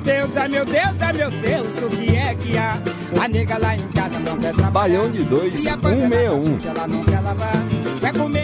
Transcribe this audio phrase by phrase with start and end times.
[0.00, 2.78] Meu Deus, ai meu Deus, ai meu Deus, o que é que há?
[3.20, 4.70] A nega lá em casa não quer trabalhar.
[4.70, 6.54] Baião de dois, Se a panela tá 161.
[6.60, 7.52] suja, ela não quer lavar.
[8.00, 8.39] Quer comer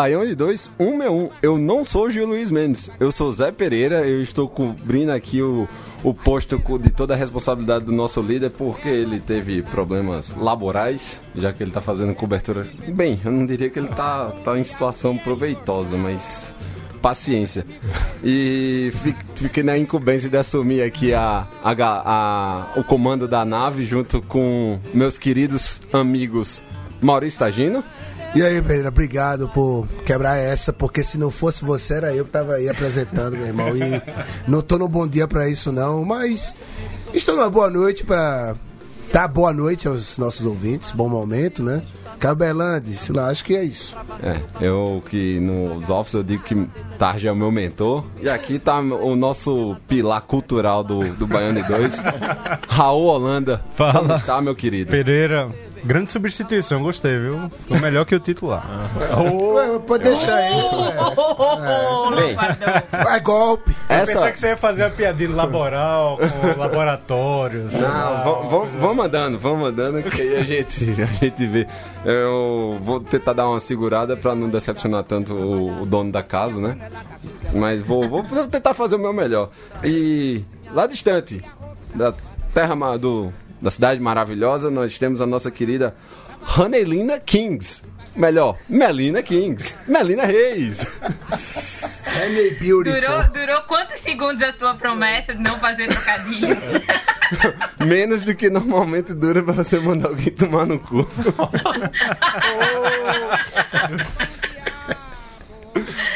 [0.00, 1.28] Baião de 2, 161.
[1.42, 4.06] Eu não sou Gil Luiz Mendes, eu sou Zé Pereira.
[4.08, 5.68] Eu estou cobrindo aqui o,
[6.02, 11.52] o posto de toda a responsabilidade do nosso líder, porque ele teve problemas laborais, já
[11.52, 12.66] que ele está fazendo cobertura.
[12.88, 16.50] Bem, eu não diria que ele está tá em situação proveitosa, mas
[17.02, 17.66] paciência.
[18.24, 23.84] E fi- fiquei na incumbência de assumir aqui a, a a- o comando da nave
[23.84, 26.62] junto com meus queridos amigos
[27.02, 27.84] Maurício Tagino.
[28.34, 32.30] E aí, Pereira, obrigado por quebrar essa, porque se não fosse você, era eu que
[32.30, 33.76] tava aí apresentando, meu irmão.
[33.76, 34.00] E
[34.46, 36.54] não tô no bom dia pra isso, não, mas
[37.12, 38.54] estou numa boa noite pra
[39.12, 41.82] dar boa noite aos nossos ouvintes, bom momento, né?
[42.20, 43.96] Cabelande, sei lá, acho que é isso.
[44.22, 48.04] É, eu que nos offices eu digo que Tarja é o meu mentor.
[48.22, 52.02] E aqui tá o nosso pilar cultural do, do Baiano 2,
[52.68, 53.64] Raul Holanda.
[53.74, 54.00] Fala.
[54.00, 54.90] Como está, meu querido?
[54.90, 55.48] Pereira,
[55.84, 57.50] grande substituição, gostei, viu?
[57.60, 58.64] Ficou melhor que o titular.
[59.32, 60.50] Ué, pode deixar aí.
[62.16, 62.36] Bem,
[62.92, 63.74] É, vai golpe.
[63.88, 64.12] essa...
[64.12, 69.38] Pensar que você ia fazer a piadinha laboral, com laboratório, sei Não, lá, vamos- mandando,
[69.38, 71.66] vamos mandando, que aí a gente, a gente vê.
[72.04, 76.58] Eu vou tentar dar uma segurada pra não decepcionar tanto o, o dono da casa,
[76.60, 76.76] né?
[77.54, 79.50] Mas vou, vou tentar fazer o meu melhor.
[79.84, 81.42] E lá distante,
[81.94, 82.12] da
[82.54, 85.94] terra ma- do, da cidade maravilhosa, nós temos a nossa querida
[86.42, 87.82] Ranelina Kings.
[88.16, 89.78] Melhor, Melina Kings.
[89.86, 90.84] Melina Reis.
[91.30, 93.00] Honey Beautiful.
[93.00, 96.56] Durou, durou quantos segundos a tua promessa de não fazer trocadilho?
[97.86, 101.08] Menos do que normalmente dura pra você mandar alguém tomar no cu.
[101.64, 101.90] Ai,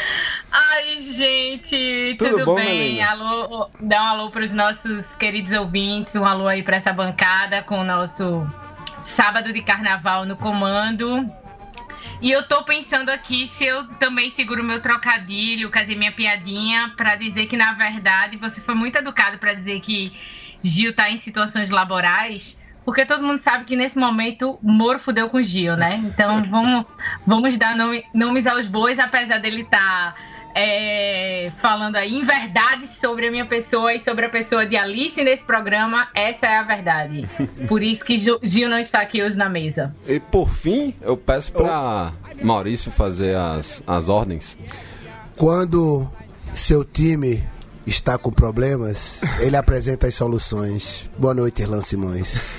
[1.15, 2.79] gente, Tudo tudo, bom, bem?
[2.79, 3.11] Melina?
[3.11, 7.63] Alô, dá um alô para os nossos queridos ouvintes, um alô aí para essa bancada
[7.63, 8.47] com o nosso
[9.03, 11.25] sábado de carnaval no comando.
[12.21, 17.17] E eu tô pensando aqui se eu também seguro meu trocadilho, fazer minha piadinha, pra
[17.17, 20.13] dizer que na verdade você foi muito educado pra dizer que
[20.63, 25.43] Gil tá em situações laborais, porque todo mundo sabe que nesse momento Moro fudeu com
[25.43, 25.97] Gil, né?
[26.05, 26.87] Então vamos,
[27.27, 30.15] vamos dar nome- nomes aos bois, apesar dele estar
[31.61, 35.45] falando aí em verdade sobre a minha pessoa e sobre a pessoa de Alice nesse
[35.45, 36.09] programa.
[36.15, 37.29] Essa é a verdade.
[37.69, 39.95] Por isso que Gil- não está aqui hoje na mesa.
[40.07, 42.13] E por fim, eu peço pra
[42.43, 44.57] Maurício fazer as, as ordens.
[45.37, 46.09] Quando
[46.55, 47.43] seu time
[47.87, 51.11] está com problemas, ele apresenta as soluções.
[51.19, 52.41] Boa noite, Irlan Simões.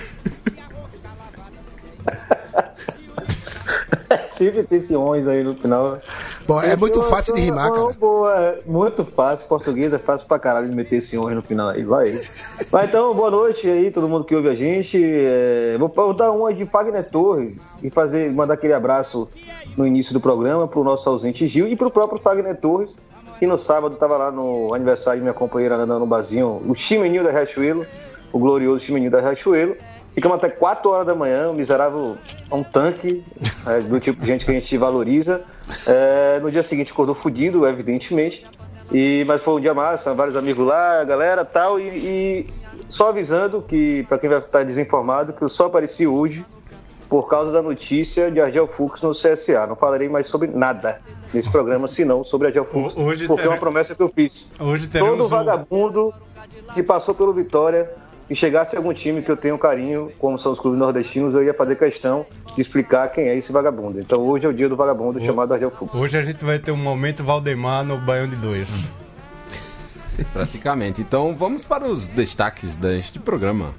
[4.35, 5.97] Sempre tem esse ons aí no final.
[6.45, 7.93] Bom, é muito fácil de rimar, cara.
[7.93, 9.47] Boa, muito fácil.
[9.47, 11.83] Português é fácil pra caralho de meter esse ons no final aí.
[11.83, 12.21] Vai.
[12.69, 15.01] Vai então, boa noite aí, todo mundo que ouve a gente.
[15.01, 19.29] É, vou, dar uma de Fagner Torres e fazer, mandar aquele abraço
[19.77, 22.99] no início do programa pro nosso ausente Gil e pro próprio Fagner Torres,
[23.39, 27.23] que no sábado tava lá no aniversário de minha companheira Ana no barzinho, o Chimeninho
[27.23, 27.85] da Riachuelo,
[28.33, 29.77] o glorioso Chimeninho da Riachuelo.
[30.15, 32.17] Ficamos até 4 horas da manhã, o miserável
[32.49, 33.21] é um tanque,
[33.67, 35.41] é, do tipo de gente que a gente valoriza.
[35.85, 38.47] É, no dia seguinte acordou fudido, evidentemente.
[38.93, 41.77] E, mas foi um dia massa, vários amigos lá, galera tal.
[41.81, 42.47] E, e
[42.87, 46.45] só avisando que, para quem vai estar desinformado, que eu só apareci hoje
[47.09, 49.67] por causa da notícia de Argel Fux no CSA.
[49.67, 51.01] Não falarei mais sobre nada
[51.33, 54.49] nesse programa, senão sobre Argel Fux, Hoje porque é uma promessa que eu fiz.
[54.57, 56.13] Hoje Todo vagabundo
[56.73, 57.91] que passou pelo Vitória
[58.29, 61.53] e chegasse algum time que eu tenho carinho, como são os clubes nordestinos, eu ia
[61.53, 62.25] fazer questão
[62.55, 63.99] de explicar quem é esse vagabundo.
[63.99, 65.99] Então hoje é o dia do vagabundo chamado Argel Fux.
[65.99, 68.69] Hoje a gente vai ter um momento Valdemar no Baião de Dois.
[70.33, 71.01] Praticamente.
[71.01, 73.73] Então vamos para os destaques deste programa.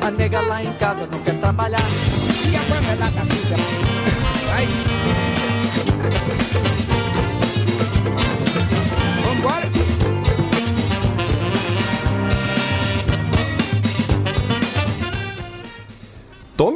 [0.00, 1.82] A nega lá em casa não quer trabalhar.
[2.50, 3.56] E a panela da suja.
[4.46, 4.66] Vai.
[9.24, 9.79] Vambora.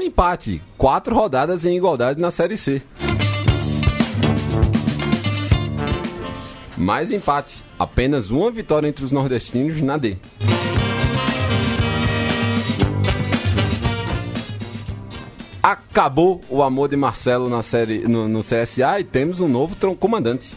[0.02, 2.81] Empate, quatro rodadas em igualdade na Série C.
[6.75, 10.16] Mais empate, apenas uma vitória entre os nordestinos na D.
[15.62, 20.56] Acabou o amor de Marcelo na série no, no CSA e temos um novo comandante.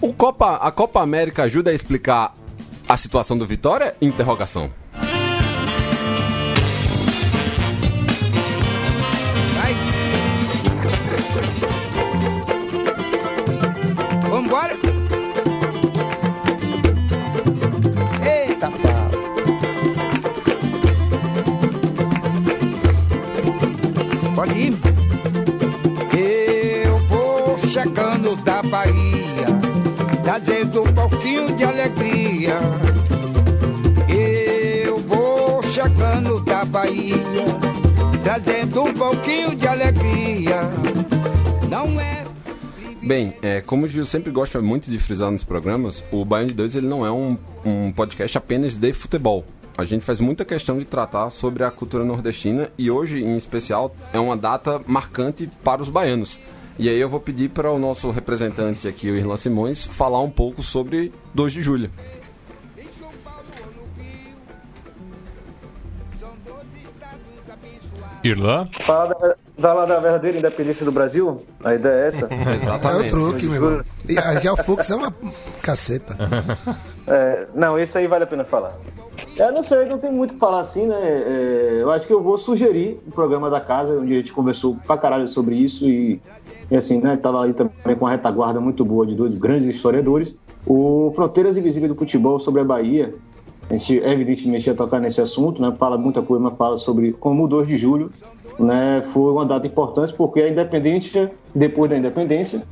[0.00, 2.32] O Copa, a Copa América ajuda a explicar
[2.90, 3.94] a situação do Vitória?
[4.00, 4.68] Interrogação.
[9.54, 9.76] Vai.
[14.28, 14.76] Vambora.
[18.26, 18.72] Eita.
[24.34, 24.76] Pode ir.
[26.84, 29.46] Eu vou chegando da Bahia,
[30.24, 32.09] trazendo um pouquinho de alegria.
[34.08, 37.16] Eu vou chegando da Bahia,
[38.22, 40.60] trazendo um pouquinho de alegria.
[41.68, 42.24] Não é.
[43.02, 46.54] Bem, é, como o Gil sempre gosta muito de frisar nos programas, o Baiano de
[46.54, 49.44] Dois ele não é um, um podcast apenas de futebol.
[49.76, 53.94] A gente faz muita questão de tratar sobre a cultura nordestina e hoje, em especial,
[54.14, 56.38] é uma data marcante para os baianos.
[56.78, 60.30] E aí eu vou pedir para o nosso representante aqui, o Irlan Simões, falar um
[60.30, 61.90] pouco sobre 2 de julho.
[68.22, 68.68] Irlã?
[68.80, 71.42] Fala da, fala da verdadeira independência do Brasil.
[71.64, 72.28] A ideia é essa.
[72.32, 73.10] É o Exatamente.
[73.10, 73.84] truque, meu irmão.
[74.08, 75.14] E aqui é o fluxo, é uma
[75.62, 76.16] caceta.
[77.06, 78.72] É, não, esse aí vale a pena falar.
[79.36, 80.98] Eu não sei, não tem muito o que falar assim, né?
[81.00, 84.76] É, eu acho que eu vou sugerir o programa da casa, onde a gente conversou
[84.86, 86.20] pra caralho sobre isso e,
[86.70, 87.16] e assim, né?
[87.16, 90.36] Tava aí também com uma retaguarda muito boa de dois grandes historiadores.
[90.66, 93.14] O Fronteiras Invisíveis do Futebol sobre a Bahia.
[93.70, 95.72] A gente, evidentemente, ia tocar nesse assunto, né?
[95.78, 98.10] Fala muita coisa, mas fala sobre como o 2 de julho
[98.58, 102.62] né, foi uma data importante, porque a independência, depois da independência,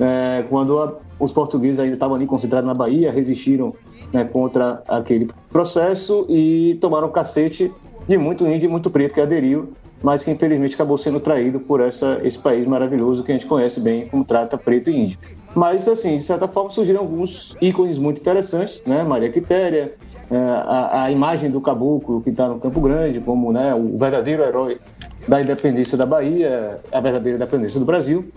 [0.00, 3.72] é, quando a- os portugueses ainda estavam ali concentrados na Bahia, resistiram
[4.12, 7.70] né, contra aquele processo e tomaram cacete
[8.08, 9.72] de muito índio e muito preto que aderiu,
[10.02, 13.80] mas que infelizmente acabou sendo traído por essa, esse país maravilhoso que a gente conhece
[13.80, 15.18] bem como trata preto e índio.
[15.54, 19.02] Mas, assim, de certa forma surgiram alguns ícones muito interessantes, né?
[19.02, 19.94] Maria Quitéria,
[20.30, 24.42] é, a, a imagem do caboclo que está no Campo Grande, como né, o verdadeiro
[24.42, 24.78] herói
[25.26, 28.30] da independência da Bahia, a verdadeira independência do Brasil.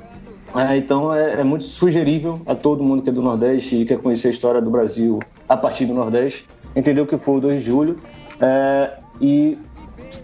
[0.56, 3.98] É, então é, é muito sugerível a todo mundo que é do Nordeste e quer
[4.00, 7.60] conhecer a história do Brasil a partir do Nordeste, entender o que foi o 2
[7.60, 7.96] de julho.
[8.40, 9.58] É, e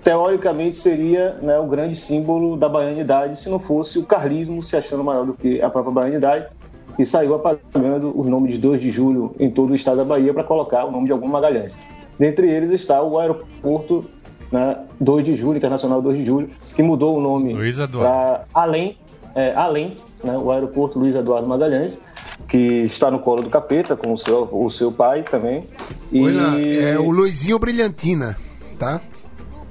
[0.04, 5.04] teoricamente seria né, o grande símbolo da baianidade se não fosse o carlismo se achando
[5.04, 6.48] maior do que a própria baianidade
[6.98, 10.34] e saiu apagando os nomes de 2 de julho em todo o estado da Bahia
[10.34, 11.78] para colocar o nome de algum Magalhães.
[12.18, 14.06] Dentre eles está o aeroporto
[14.52, 18.00] né, 2 de julho, Internacional 2 de julho, que mudou o nome Luiz Eduardo.
[18.00, 18.98] para além,
[19.36, 22.02] é, além né, o aeroporto Luiz Eduardo Magalhães,
[22.48, 25.66] que está no colo do capeta, com o seu, o seu pai também.
[26.12, 26.24] E...
[26.24, 28.38] Olha, é o Luizinho Brilhantina,
[28.80, 29.02] tá?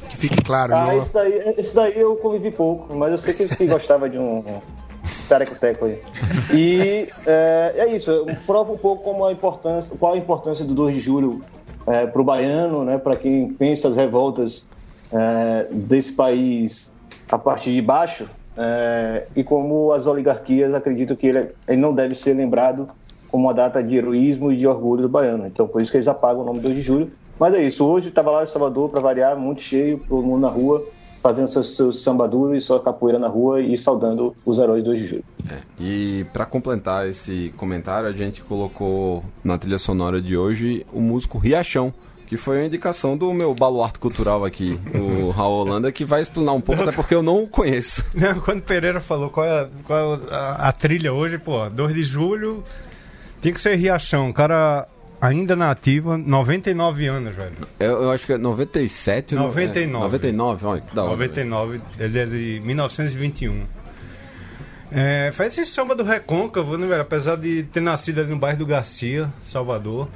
[0.09, 0.75] Que fique claro.
[0.75, 4.09] Ah, não- esse daí, esse daí eu convivi pouco, mas eu sei que, que gostava
[4.09, 4.45] de um
[5.27, 6.03] tereco-teco aí.
[6.53, 10.95] E é, é isso, prova um pouco como a importância, qual a importância do 2
[10.95, 11.43] de julho
[11.85, 14.69] para o baiano, né, para quem pensa as revoltas
[15.13, 16.93] é, desse país
[17.31, 22.15] a partir de baixo, é, e como as oligarquias acreditam que ele, ele não deve
[22.15, 22.89] ser lembrado
[23.29, 25.47] como uma data de heroísmo e de orgulho do baiano.
[25.47, 27.13] Então, por isso que eles apagam o nome 2 de julho.
[27.39, 30.49] Mas é isso, hoje estava lá em Salvador, para variar, muito cheio, todo mundo na
[30.49, 30.87] rua,
[31.27, 35.07] fazendo seus, seus sambaduros e sua capoeira na rua e saudando os heróis 2 de
[35.09, 35.25] julho.
[35.51, 41.01] É, e para completar esse comentário, a gente colocou na trilha sonora de hoje o
[41.01, 41.93] músico Riachão,
[42.29, 46.55] que foi uma indicação do meu baluarte cultural aqui, o Raul Holanda, que vai explanar
[46.55, 48.05] um pouco, até porque eu não o conheço.
[48.15, 51.93] Não, quando Pereira falou qual é, a, qual é a, a trilha hoje, pô, 2
[51.93, 52.63] de julho,
[53.43, 54.87] tinha que ser Riachão, cara
[55.21, 57.57] ainda na ativa, 99 anos, velho.
[57.81, 59.97] Eu, eu acho que é 97 ou- 99.
[60.05, 61.11] É, 99, olha que da hora.
[61.13, 63.65] 99, ele é de 1921.
[64.93, 67.03] É, faz esse samba do Recôncavo, né, velho?
[67.03, 70.09] Apesar de ter nascido ali no bairro do Garcia, Salvador.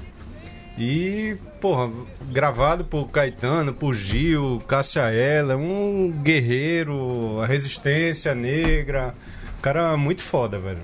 [0.78, 1.90] E, porra,
[2.30, 9.12] gravado por Caetano, por Gil, Cássia Ela, um guerreiro, a resistência negra.
[9.60, 10.78] Cara muito foda, velho.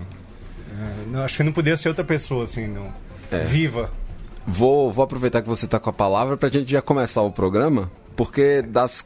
[1.14, 2.92] É, acho que não podia ser outra pessoa, assim, não.
[3.30, 3.44] É.
[3.44, 3.90] Viva.
[4.46, 7.90] Vou, vou aproveitar que você tá com a palavra pra gente já começar o programa,
[8.14, 9.04] porque das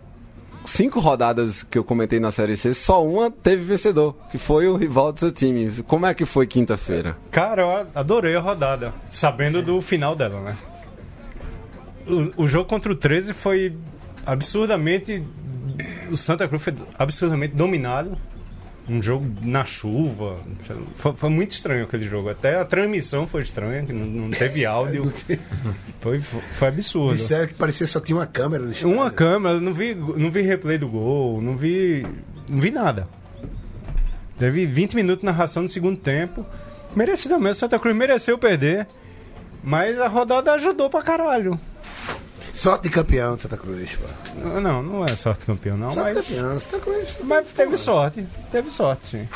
[0.67, 4.77] cinco rodadas que eu comentei na Série C, só uma teve vencedor, que foi o
[4.77, 5.71] rival do seu time.
[5.85, 7.17] Como é que foi quinta-feira?
[7.31, 10.59] Cara, eu adorei a rodada, sabendo do final dela, né?
[12.11, 13.77] o, o jogo contra o 13 foi
[14.27, 15.23] absurdamente.
[16.11, 18.19] O Santa Cruz foi absurdamente dominado.
[18.91, 20.41] Um jogo na chuva.
[20.97, 22.29] Foi, foi muito estranho aquele jogo.
[22.29, 25.11] Até a transmissão foi estranha, que não, não teve áudio.
[26.01, 27.15] Foi, foi, foi absurdo.
[27.15, 28.97] Disseram que parecia que só tinha uma câmera no estádio.
[28.97, 32.07] Uma câmera, não vi, não vi replay do gol, não vi.
[32.49, 33.07] Não vi nada.
[34.39, 36.47] Teve 20 minutos na ração no segundo tempo.
[36.97, 38.87] Merecidamente, Santa Cruz mereceu perder.
[39.63, 41.61] Mas a rodada ajudou pra caralho.
[42.53, 44.61] Sorte de campeão de Santa Cruz, pô.
[44.61, 46.27] Não, não é sorte campeão, não, Sorte de mas.
[46.29, 47.17] campeão, Santa Cruz.
[47.23, 48.27] Mas teve sorte.
[48.51, 49.29] Teve sorte, sim.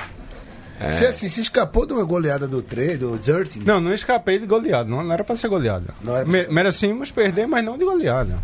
[0.91, 3.61] Você assim, se escapou de uma goleada do 3, do 13.
[3.61, 4.89] Não, não escapei de goleada.
[4.91, 5.95] Não, não era pra ser goleada.
[6.03, 8.37] Não era pra Me- ser- Merecíamos perder, mas não de goleada.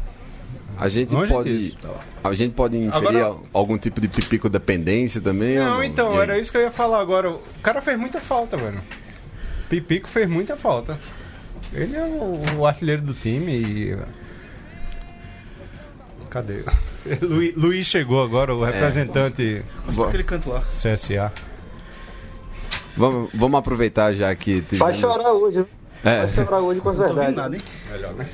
[0.78, 1.58] A gente Longe pode.
[1.58, 1.76] disso.
[2.22, 5.58] A gente pode inferir Agora- algum tipo de pipico dependência também?
[5.58, 7.30] ou Não, então, era isso que eu ia falar agora.
[7.32, 8.80] O cara fez muita falta, velho.
[9.68, 10.98] Pipico fez muita falta.
[11.72, 13.98] Ele é o, o artilheiro do time e.
[16.30, 16.62] Cadê?
[17.20, 19.62] Luiz, Luiz chegou agora, o representante
[19.94, 20.60] Bo- aquele canto lá.
[20.60, 21.32] CSA.
[22.96, 24.64] Vamos, vamos aproveitar já que.
[24.72, 25.68] Vai chorar hoje, viu?
[26.04, 26.24] É.
[26.60, 27.36] Hoje com as verdades.
[27.36, 27.60] nada, hein?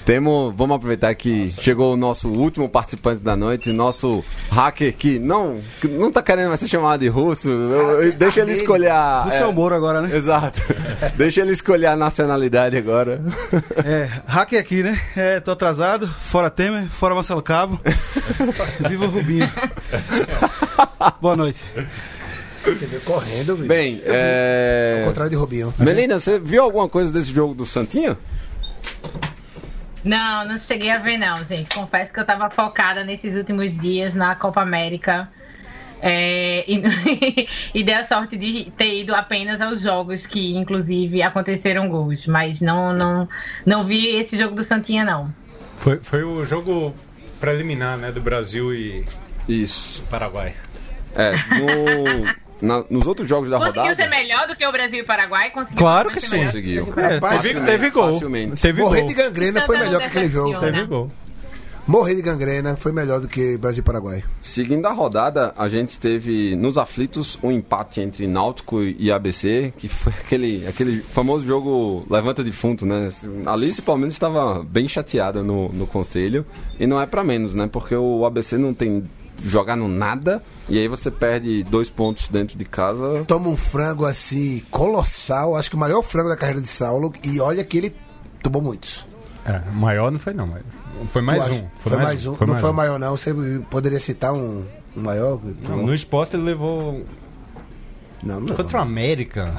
[0.05, 5.61] Temos, vamos aproveitar que chegou o nosso último participante da noite, nosso hacker que não,
[5.81, 7.49] que não tá querendo mais ser chamado de russo.
[7.49, 9.23] Eu- eu- deixa ele escolher a.
[9.25, 10.15] Do seu Moro agora, né?
[10.17, 10.61] Exato.
[11.17, 13.21] deixa ele escolher a nacionalidade agora.
[13.85, 15.01] É, hacker aqui, né?
[15.17, 16.07] É, tô atrasado.
[16.09, 17.81] Fora Temer, fora Marcelo Cabo.
[18.89, 19.51] Viva o Rubinho.
[21.21, 21.61] Boa noite.
[22.67, 23.69] Você veio correndo, bicho.
[23.69, 25.03] Bem, Ao é.
[25.07, 25.73] contrário de Rubinho.
[25.79, 28.17] Melina, você viu alguma coisa desse jogo do Santinho?
[30.05, 31.75] Não, não cheguei a ver não, gente.
[31.75, 35.29] Confesso que eu tava focada nesses últimos dias na Copa América.
[36.01, 36.83] É, e,
[37.75, 42.27] e dei a sorte de ter ido apenas aos jogos que, inclusive, aconteceram gols.
[42.27, 43.29] Mas não, não,
[43.65, 45.33] não vi esse jogo do Santinha, não.
[45.79, 46.95] Foi, foi o jogo
[47.41, 48.13] preliminar, né?
[48.13, 49.05] Do Brasil e
[49.49, 50.03] Isso.
[50.11, 50.55] Paraguai.
[51.17, 54.03] É, no- na- nos outros jogos da Conseguiu rodada.
[54.03, 55.51] ser melhor do que o Brasil e o Paraguai?
[55.51, 56.47] Conseguiu Claro que melhor?
[56.47, 56.95] Conseguiu.
[56.97, 58.13] É, Rapaz, teve, facilmente, teve gol.
[58.13, 58.63] facilmente.
[58.63, 59.09] Teve Morrer gol.
[59.09, 60.59] de gangrena foi melhor que aquele jogo.
[60.59, 61.11] Teve gol.
[61.89, 64.25] Morrer de gangrena foi melhor do que Brasil e Paraguai.
[64.43, 69.87] Seguindo a rodada, a gente teve nos aflitos um empate entre Náutico e ABC, que
[69.89, 73.09] foi aquele, aquele famoso jogo levanta defunto, né?
[73.47, 76.45] Alice, pelo menos, estava bem chateada no, no conselho.
[76.81, 77.69] E não é pra menos, né?
[77.73, 79.05] Porque o ABC não tem
[79.45, 80.43] jogar no nada.
[80.69, 83.25] E aí você perde dois pontos dentro de casa.
[83.27, 85.57] Toma um frango assim, colossal.
[85.57, 87.13] Acho que o maior frango da carreira de Saulo.
[87.23, 87.97] E olha que ele
[88.43, 89.07] tomou muitos.
[89.45, 90.63] É, maior não foi não, mas
[91.11, 91.55] foi mais um.
[91.55, 91.65] acha?
[91.79, 92.37] Foi, mais um.
[92.47, 93.17] não foi o maior, não.
[93.17, 93.33] Você
[93.71, 94.65] poderia citar um,
[94.97, 95.39] um maior?
[95.69, 97.05] Não, no esporte ele levou
[98.23, 98.57] Não, não.
[98.57, 99.55] contra o América.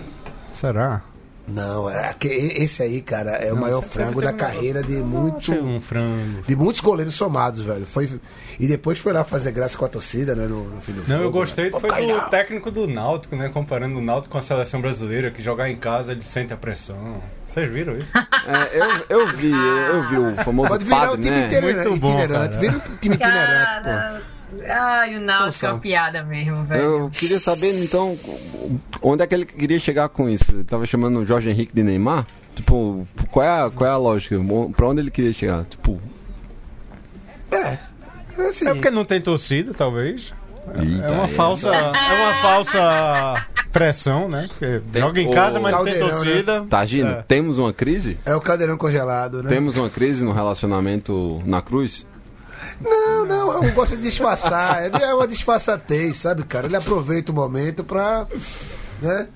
[0.56, 1.02] Será?
[1.48, 5.38] Não, é que esse aí, cara, é o maior você frango da carreira de muito.
[5.52, 6.42] Achei um frango.
[6.46, 7.86] De muitos goleiros somados, velho.
[7.86, 8.20] Foi,
[8.60, 10.46] e depois foi lá fazer graça com a torcida, né?
[10.46, 11.80] No, no fim do Não, eu jogo, gostei né?
[11.80, 12.30] foi Pô, do não.
[12.30, 13.48] técnico do Náutico, né?
[13.48, 17.22] Comparando o Náutico com a seleção brasileira, que jogar em casa ele sente a pressão.
[17.50, 18.12] Vocês viram isso?
[18.48, 21.46] É, eu, eu vi, eu, eu vi o famoso Pode virar padre, um time né?
[21.48, 21.90] itinerante.
[21.90, 22.50] Muito bom, itinerante.
[22.56, 22.60] cara.
[22.62, 24.37] Vira um time itinerante, pô.
[24.68, 26.82] Ai, o Náutico é uma piada mesmo, velho.
[26.82, 28.18] Eu queria saber, então,
[29.02, 30.46] onde é que ele queria chegar com isso?
[30.50, 32.26] Ele tava chamando o Jorge Henrique de Neymar?
[32.56, 34.36] Tipo, qual é a, qual é a lógica?
[34.76, 35.66] Pra onde ele queria chegar?
[35.66, 36.00] Tipo,
[37.52, 37.78] É.
[38.48, 40.34] Assim, É porque não tem torcida, talvez.
[40.76, 41.28] É- Eita, é uma é.
[41.28, 44.48] falsa, é uma falsa pressão, né?
[44.50, 46.00] Porque joga em casa, mas não tem né?
[46.00, 46.66] torcida.
[46.70, 47.10] tá agindo?
[47.10, 47.24] É.
[47.28, 48.18] Temos uma crise?
[48.26, 49.50] é o caldeirão congelado, né?
[49.50, 52.06] Temos uma crise no relacionamento na cruz?
[52.82, 54.84] Não, não, eu gosto de disfarçar.
[54.84, 56.68] É é uma disfarçatez, sabe, cara?
[56.68, 58.28] Ele aproveita o momento pra.
[59.02, 59.28] Né?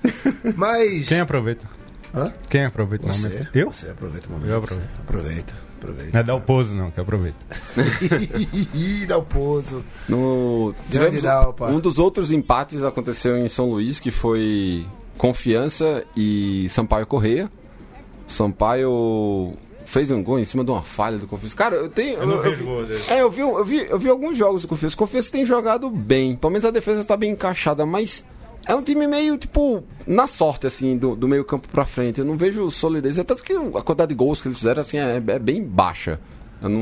[0.56, 1.08] Mas.
[1.08, 1.66] Quem aproveita?
[2.14, 2.32] Hã?
[2.48, 3.28] Quem aproveita o Você.
[3.28, 3.48] momento?
[3.54, 3.72] Eu?
[3.72, 4.50] Você aproveita o momento.
[4.50, 4.90] Eu aproveito.
[5.00, 6.10] Aproveita, aproveita.
[6.12, 7.38] Não é dar o pose, não, que aproveita.
[8.74, 9.82] Ih, dá o pouso.
[10.08, 11.66] No, tivemos Dalpa.
[11.68, 17.50] um dos outros empates aconteceu em São Luís, que foi Confiança e Sampaio Correia.
[18.26, 19.54] Sampaio
[19.92, 21.54] fez um gol em cima de uma falha do Confiança.
[21.54, 22.18] Cara, eu tenho.
[22.18, 23.02] Eu não eu- vejo eu- gol dele.
[23.10, 24.94] É, eu vi, eu, vi, eu vi alguns jogos do Confiança.
[24.94, 26.34] O Confiança tem jogado bem.
[26.34, 28.24] Pelo menos a defesa está bem encaixada, mas
[28.66, 32.20] é um time meio, tipo, na sorte, assim, do, do meio campo pra frente.
[32.20, 33.18] Eu não vejo solidez.
[33.18, 36.18] É tanto que a quantidade de gols que eles fizeram, assim, é, é bem baixa.
[36.62, 36.78] Eu não,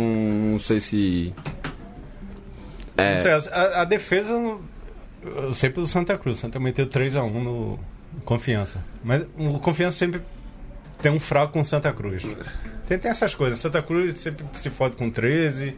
[0.53, 1.35] não sei se.
[2.97, 3.15] É.
[3.15, 4.33] Não sei, a, a defesa,
[5.25, 6.39] eu sei pelo Santa Cruz.
[6.39, 7.79] Santa meteu 3x1 no
[8.25, 8.85] Confiança.
[9.03, 10.21] Mas o Confiança sempre
[11.01, 12.23] tem um fraco com Santa Cruz.
[12.91, 13.61] Tem, tem essas coisas.
[13.61, 15.77] Santa Cruz sempre se fode com 13.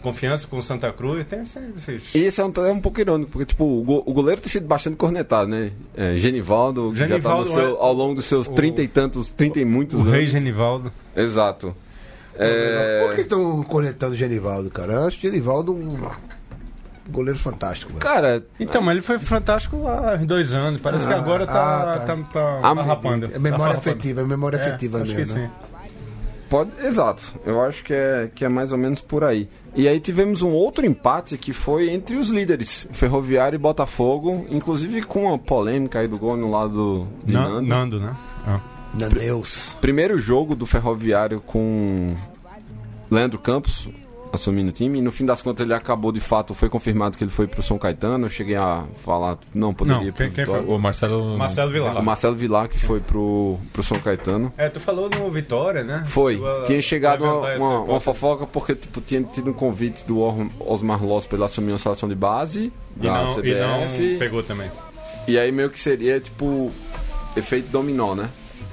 [0.00, 1.22] Confiança com Santa Cruz.
[1.26, 2.14] Tem esses.
[2.14, 4.50] E esse é um, é um pouco irônico, porque tipo, o, go- o goleiro tem
[4.50, 5.72] sido bastante cornetado, né?
[5.94, 8.80] É, Genivaldo, que Genivaldo já tá no seu- é- ao longo dos seus o- trinta
[8.82, 10.12] e tantos, trinta e muitos O anos.
[10.14, 10.90] Rei Genivaldo.
[11.14, 11.76] Exato.
[12.38, 14.94] É, Por que estão cornetando o Genivaldo, cara?
[14.94, 15.98] Eu acho o Genivaldo um
[17.08, 18.00] goleiro fantástico, velho.
[18.00, 20.80] cara, Então, mas ele foi fantástico lá em dois anos.
[20.80, 22.16] Parece que Ah, agora tá, ah, tá.
[22.16, 23.26] tá, tá, Ah, tá rapando.
[23.32, 23.90] É memória Tá rapando.
[23.90, 25.38] afetiva, é memória É, afetiva acho que mesmo.
[25.38, 25.50] né?
[25.60, 25.73] sim.
[26.48, 27.22] Pode, exato.
[27.44, 29.48] Eu acho que é, que é mais ou menos por aí.
[29.74, 35.02] E aí tivemos um outro empate que foi entre os líderes, Ferroviário e Botafogo, inclusive
[35.02, 37.68] com uma polêmica aí do gol no lado de Nan- Nando.
[37.68, 38.16] Nando, né?
[38.46, 38.60] Ah.
[38.98, 39.70] Naneus.
[39.80, 42.14] Primeiro jogo do Ferroviário com
[43.10, 43.88] Leandro Campos
[44.34, 47.24] assumindo o time, e no fim das contas ele acabou de fato, foi confirmado que
[47.24, 48.26] ele foi pro São Caetano.
[48.26, 50.60] Eu cheguei a falar, não poderia Não, ir pro quem- quem foi?
[50.64, 51.36] O Marcelo.
[51.38, 51.96] Marcelo Vilar.
[51.98, 54.52] O Marcelo Vilar que foi pro, pro São Caetano.
[54.56, 56.04] É, tu falou no Vitória, né?
[56.06, 56.34] Foi.
[56.34, 60.20] Chegou a Tinha chegado uma, uma, uma fofoca porque tipo, tinha tido um convite do
[60.60, 64.12] Osmar Loss pra ele assumir uma seleção de base E da não, e CBF.
[64.12, 64.70] não pegou também.
[65.26, 66.70] E aí meio que seria tipo
[67.36, 68.28] efeito dominó, né?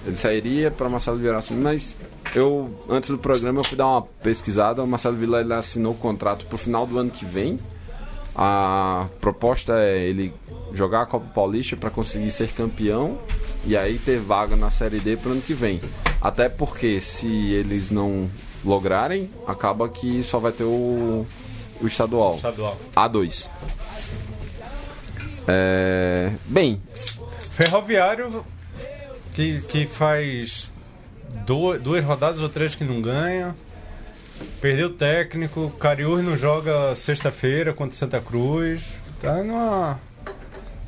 [0.05, 1.95] Ele sairia para Marcelo Vieira assumir, mas
[2.35, 5.97] eu antes do programa eu fui dar uma pesquisada, o Marcelo Vila ele assinou o
[5.97, 7.59] contrato pro final do ano que vem.
[8.35, 10.33] A proposta é ele
[10.73, 13.19] jogar a Copa Paulista para conseguir ser campeão
[13.65, 15.81] e aí ter vaga na Série D pro ano que vem.
[16.21, 18.29] Até porque se eles não
[18.63, 21.25] lograrem, acaba que só vai ter o,
[21.81, 22.35] o estadual.
[22.35, 22.77] Estadual.
[22.95, 23.49] A2.
[25.47, 26.31] É...
[26.45, 26.81] Bem,
[27.51, 28.45] Ferroviário,
[29.33, 30.71] que, que faz
[31.45, 33.55] du- duas rodadas ou três que não ganha.
[34.59, 35.69] Perdeu o técnico.
[35.79, 38.83] Cariús não joga sexta-feira contra Santa Cruz.
[39.19, 39.99] Tá numa.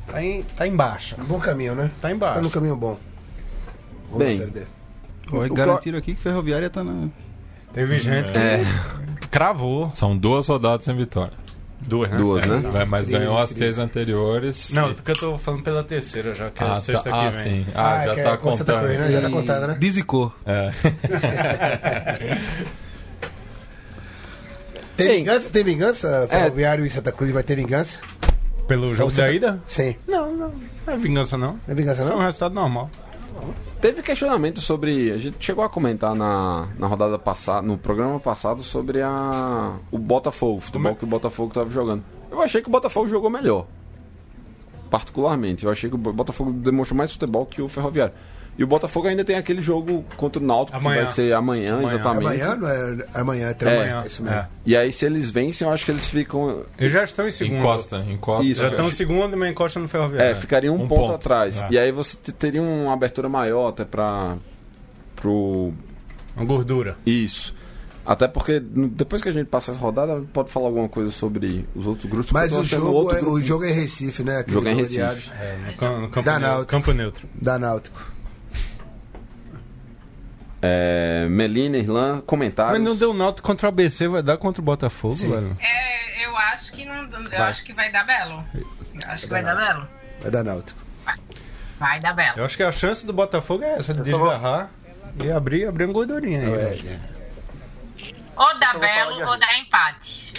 [0.06, 1.16] Tá em, tá em baixa.
[1.26, 1.90] Bom caminho, né?
[2.00, 2.50] Tá em Tá no baixa.
[2.50, 2.98] caminho bom.
[4.10, 4.34] Vamos Bem.
[4.34, 4.62] na Série D.
[5.32, 7.08] Ó, O- garantiram aqui que Ferroviária tá na.
[7.72, 8.64] Teve gente que é,
[9.30, 9.90] cravou.
[9.94, 11.32] São duas rodadas sem vitória.
[11.86, 12.16] Duas, né?
[12.16, 12.56] duas, né?
[12.70, 14.70] Vai- Mas ganhou as três anteriores.
[14.72, 17.30] Não, porque eu tô falando pela terceira já, que é ah, a sexta tá, ah,
[17.30, 17.64] que vem.
[17.64, 17.66] sim.
[17.74, 18.84] Ah, é já tá é com Santa contando.
[18.86, 19.12] Cruz, né?
[19.12, 19.76] Já tá contado, né?
[19.78, 20.32] Dizicou.
[20.46, 20.70] É.
[24.96, 25.50] Tem vingança?
[25.50, 26.26] Tem vingança?
[26.30, 27.98] Ferroviário e Santa Cruz vai ter vingança?
[28.68, 29.60] Pelo jogo Ou Santa- da ida?
[29.66, 29.96] Sim.
[30.06, 30.52] Não, não.
[30.86, 31.52] Não é vingança, não.
[31.52, 32.24] Não é vingança, Isso é um não?
[32.24, 32.90] resultado normal.
[33.80, 35.12] Teve questionamento sobre.
[35.12, 39.98] A gente chegou a comentar na, na rodada passada, no programa passado, sobre a, o
[39.98, 42.02] Botafogo, o futebol Como é- que o Botafogo estava jogando.
[42.30, 43.66] Eu achei que o Botafogo jogou melhor.
[44.90, 45.64] Particularmente.
[45.64, 48.14] Eu achei que o Botafogo demonstrou mais futebol que o Ferroviário.
[48.56, 50.98] E o Botafogo ainda tem aquele jogo contra o Náutico, Amanhã.
[51.00, 51.88] que vai ser amanhã, Amanhã.
[51.88, 52.42] exatamente.
[52.42, 53.06] Amanhã, não é?
[53.14, 53.90] Amanhã, é três É.
[53.90, 54.06] amanhã.
[54.06, 54.38] Isso mesmo.
[54.38, 54.48] É.
[54.64, 56.62] E aí, se eles vencem, eu acho que eles ficam.
[56.78, 57.58] Eles já estão em segundo.
[57.58, 58.50] Encosta, encosta.
[58.50, 60.30] Isso, Já estão em segundo, mas encosta no Ferroviário.
[60.30, 61.14] É, ficaria um, Um ponto, ponto.
[61.14, 61.60] atrás.
[61.62, 61.68] É.
[61.72, 64.36] E aí você te- teria uma abertura maior até pra.
[65.16, 65.72] pro
[66.36, 66.96] Uma gordura.
[67.04, 67.54] Isso.
[68.06, 71.86] Até porque depois que a gente passar essa rodada, pode falar alguma coisa sobre os
[71.86, 72.32] outros grupos.
[72.32, 74.38] Mas o jogo, outro é, grupo- o jogo é em Recife, né?
[74.40, 75.30] Aquele Jogo é em Recife.
[75.40, 77.26] É, no, cam- no campo, Da neutro, campo neutro.
[77.40, 78.13] Da Náutico.
[80.66, 82.78] É, Melina, Irlan, comentários.
[82.78, 85.28] Mas não deu Náutico contra o ABC, vai dar contra o Botafogo, Sim.
[85.30, 85.56] velho?
[85.60, 87.04] É, eu acho que não.
[87.04, 87.50] Eu Vai.
[87.50, 88.42] acho que vai dar belo.
[88.54, 89.86] Eu acho que vai dar belo.
[90.24, 90.80] É da Náutico.
[91.78, 92.38] Vai dar belo.
[92.38, 94.70] Eu acho que a chance do Botafogo é essa, de desgarrar
[95.22, 96.46] e abrir, abrir uma gordurinha aí.
[96.46, 97.00] É, velho.
[98.34, 100.32] Ou dá belo ou dá empate.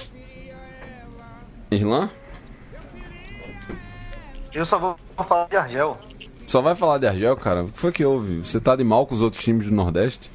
[1.69, 2.09] Irlan?
[4.51, 5.99] Eu só vou falar de Argel.
[6.47, 7.63] Só vai falar de Argel, cara?
[7.63, 8.39] O que foi que houve?
[8.43, 10.31] Você tá de mal com os outros times do Nordeste?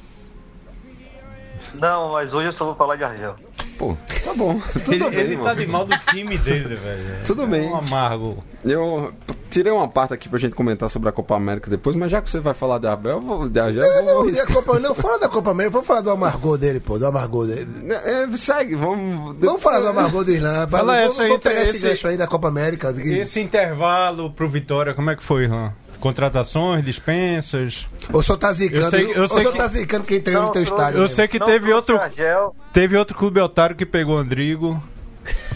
[1.75, 3.35] Não, mas hoje eu só vou falar de Argel.
[3.77, 4.59] Pô, tá bom.
[4.83, 7.17] Tudo Ele, bem, ele tá de mal do time dele, velho.
[7.25, 7.69] Tudo É bem.
[7.69, 8.43] Um amargo.
[8.65, 9.13] Eu
[9.49, 12.29] tirei uma parte aqui pra gente comentar sobre a Copa América depois, mas já que
[12.29, 14.53] você vai falar de Argel, eu vou, de Argel, eu vou Não, a arriscar.
[14.53, 17.67] Copa, não, fala da Copa América, vamos falar do amargor dele, pô, do amargor dele.
[17.89, 19.35] É, segue, vamos.
[19.39, 20.67] Vamos falar do amargor do Irlanda.
[20.67, 22.93] Fala vamos, essa aí, vamos pegar esse, esse- gancho aí da Copa América.
[22.93, 25.73] que- Esse intervalo pro Vitória, como é que foi, Irlan?
[26.01, 27.85] Contratações, dispensas.
[28.11, 30.51] Ou só tá zicando, Eu sei- eu sei só que- tá zicando quem treina no
[30.51, 30.97] teu estádio.
[30.97, 31.15] Eu mesmo.
[31.15, 34.81] sei que Não teve outro, Argel, teve outro clube otário que pegou o Andrigo.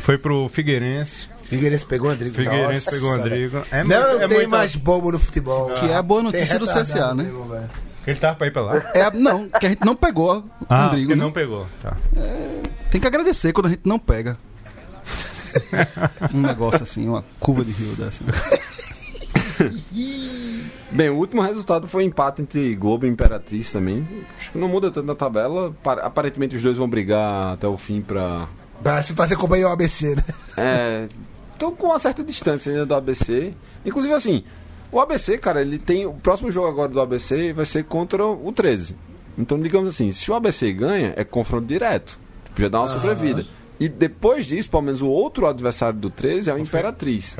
[0.01, 1.27] Foi pro Figueirense.
[1.49, 2.35] Figueirense pegou o Andrigo.
[2.35, 3.57] Figueirense Nossa, pegou o Andrigo.
[3.71, 5.73] É Não, muito- é tem muito- mais bobo no futebol.
[5.73, 7.23] Que é a boa notícia do CSA, né?
[7.23, 7.51] mesmo.
[8.07, 8.77] Ele tava pra ir pra lá?
[8.93, 11.23] É, não, que a gente não pegou o Ah, Rodrigo, ele né?
[11.25, 11.65] não pegou.
[11.81, 11.97] Tá.
[12.91, 14.37] Tem que agradecer quando a gente não pega.
[16.33, 18.23] um negócio assim, uma curva de rio dessa.
[20.91, 24.07] Bem, o último resultado foi um empate entre Globo e Imperatriz também.
[24.39, 25.75] Acho que não muda tanto na tabela.
[25.83, 28.47] Pa- Aparentemente os dois vão brigar até o fim pra.
[28.83, 30.23] Pra se fazer companhia ao ABC, né?
[30.57, 31.07] É.
[31.57, 33.53] Tô com uma certa distância ainda do ABC.
[33.85, 34.43] Inclusive assim,
[34.91, 36.05] o ABC, cara, ele tem.
[36.05, 38.95] O próximo jogo agora do ABC vai ser contra o 13.
[39.37, 42.17] Então, digamos assim, se o ABC ganha, é confronto direto.
[42.45, 43.45] Tipo, já dá uma sobrevida.
[43.77, 47.35] E depois disso, pelo menos o outro adversário do 13 é o Imperatriz.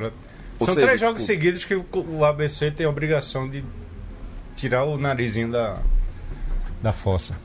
[0.60, 3.64] Ou São seja, três jogos tipo, seguidos que o, ABC tem a obrigação de
[4.56, 5.78] tirar o narizinho da,
[6.82, 7.36] da fossa.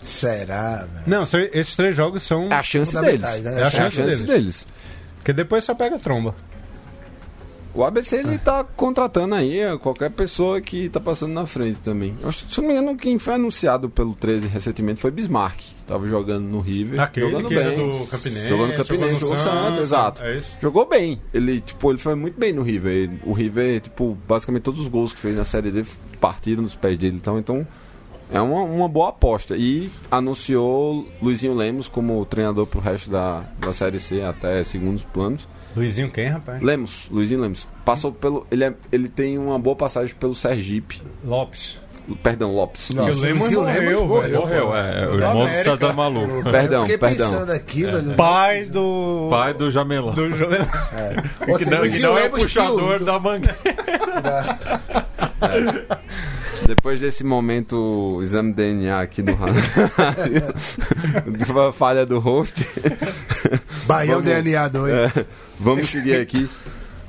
[0.00, 1.04] Será, velho?
[1.06, 2.44] Não, são- esses três jogos são.
[2.52, 3.42] É a chance deles.
[3.42, 3.60] Né?
[3.60, 4.20] É a chance deles.
[4.22, 4.66] deles.
[5.16, 6.34] Porque depois só pega a tromba.
[7.74, 12.14] O ABC ele tá contratando aí qualquer pessoa que tá passando na frente também.
[12.22, 16.06] Eu se não me engano, quem foi anunciado pelo 13 recentemente foi Bismarck, que tava
[16.06, 17.00] jogando no River.
[17.00, 17.76] Aquele jogando que bem.
[17.76, 18.48] do Campinense.
[18.48, 20.22] Jogou no Campinense, jogou no Santos, exato.
[20.22, 20.38] É.
[20.62, 21.20] Jogou bem.
[21.32, 22.92] Ele, tipo, ele foi muito bem no River.
[22.92, 25.84] Ele- o River, tipo, basicamente todos os gols que fez na Série D
[26.20, 27.16] partiram nos pés dele.
[27.16, 27.66] Então, então
[28.30, 29.56] é uma, uma boa aposta.
[29.56, 29.90] E
[30.28, 35.48] anunciou Luizinho Lemos como treinador pro resto da, da Série C até segundos planos.
[35.76, 36.62] Luizinho quem, rapaz?
[36.62, 37.66] Lemos, Luizinho Lemos.
[37.84, 38.46] Passou pelo.
[38.50, 41.02] Ele, é- ele tem uma boa passagem pelo Sergipe.
[41.24, 41.78] Lopes.
[42.22, 42.90] Perdão, Lopes.
[42.90, 44.40] Nossa, o Lemos morreu, Lemos velho.
[44.40, 45.04] Morreu, é.
[45.04, 45.52] é o Do irmão do.
[45.62, 46.50] César Maluco.
[46.50, 47.30] Perdão, eu fiquei perdão.
[47.30, 48.14] pensando aqui, velho.
[48.14, 49.28] Pai do.
[49.30, 50.12] Pai do Jamelão.
[50.12, 50.54] Do jogo.
[51.48, 53.56] Ou Que não, que não é o puxador que da mangueira.
[56.66, 59.62] Depois desse momento, exame DNA aqui do rádio.
[61.48, 62.66] Uma falha do host.
[63.86, 64.94] Baião DNA 2.
[64.94, 65.26] É,
[65.58, 66.48] vamos seguir aqui.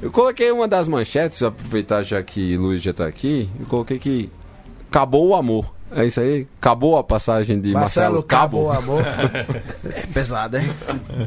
[0.01, 3.49] Eu coloquei uma das manchetes, aproveitar já que Luiz já tá aqui.
[3.59, 4.29] Eu coloquei que
[4.95, 5.73] acabou o amor.
[5.91, 6.47] É isso aí?
[6.57, 8.69] Acabou a passagem de Marcelo, Marcelo Cabo.
[8.69, 9.03] Cabo, amor.
[10.13, 10.65] Pesado, é?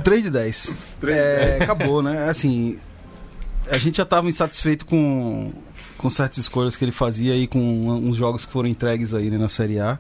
[0.02, 0.76] 3 de 10.
[1.04, 2.28] É, acabou, né?
[2.28, 2.78] Assim,
[3.70, 5.52] a gente já estava insatisfeito com,
[5.96, 9.38] com certas escolhas que ele fazia aí, com uns jogos que foram entregues aí né,
[9.38, 9.98] na Série A.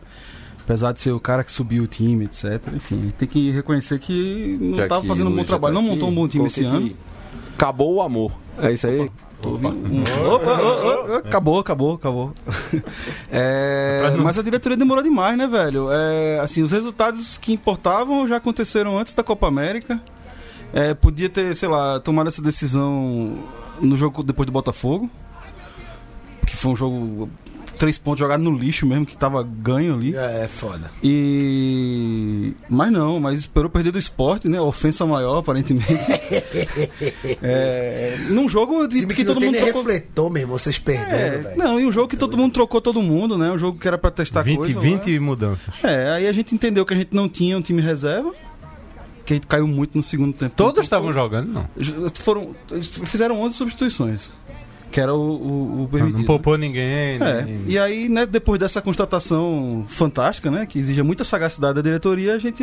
[0.64, 2.62] Apesar de ser o cara que subiu o time, etc.
[2.74, 5.74] Enfim, tem que reconhecer que não estava fazendo um bom trabalho.
[5.74, 6.94] tá não montou um bom time esse ano.
[7.54, 8.32] Acabou o amor.
[8.58, 9.08] É isso aí?
[9.08, 12.32] Tô um- Opa, acabou, acabou, acabou.
[13.30, 15.88] É, mas a diretoria demorou demais, né, velho?
[15.92, 20.00] É, assim, os resultados que importavam já aconteceram antes da Copa América.
[20.72, 23.38] É, podia ter, sei lá, tomado essa decisão
[23.80, 25.08] no jogo depois do Botafogo.
[26.46, 27.30] Que foi um jogo.
[27.78, 30.16] Três pontos jogados no lixo mesmo, que tava ganho ali.
[30.16, 30.90] É, é foda.
[31.02, 32.52] E.
[32.68, 34.60] Mas não, mas esperou perder do esporte, né?
[34.60, 35.86] Ofensa maior, aparentemente.
[37.42, 38.16] é...
[38.30, 39.82] Num jogo de que, que, todo mundo trocou.
[39.82, 40.58] refletor, meu irmão.
[40.58, 41.56] Vocês perderam, É, velho.
[41.58, 43.50] não, e um jogo que todo mundo trocou todo mundo, né?
[43.50, 44.80] Um jogo que era pra testar 20, coisa.
[44.80, 45.68] 20 mudanças.
[45.82, 45.90] Lá.
[45.90, 48.32] É, aí a gente entendeu que a gente não tinha um time reserva.
[49.24, 50.54] Que a gente caiu muito no segundo tempo.
[50.56, 51.68] Todos estavam jogando, não.
[52.14, 52.56] Foram,
[53.04, 54.32] fizeram 11 substituições.
[54.90, 56.24] Que era o, o, o Não permitido.
[56.26, 57.18] poupou ninguém.
[57.20, 61.82] É, nem- e aí, né, depois dessa constatação fantástica, né, que exige muita sagacidade da
[61.82, 62.62] diretoria, a gente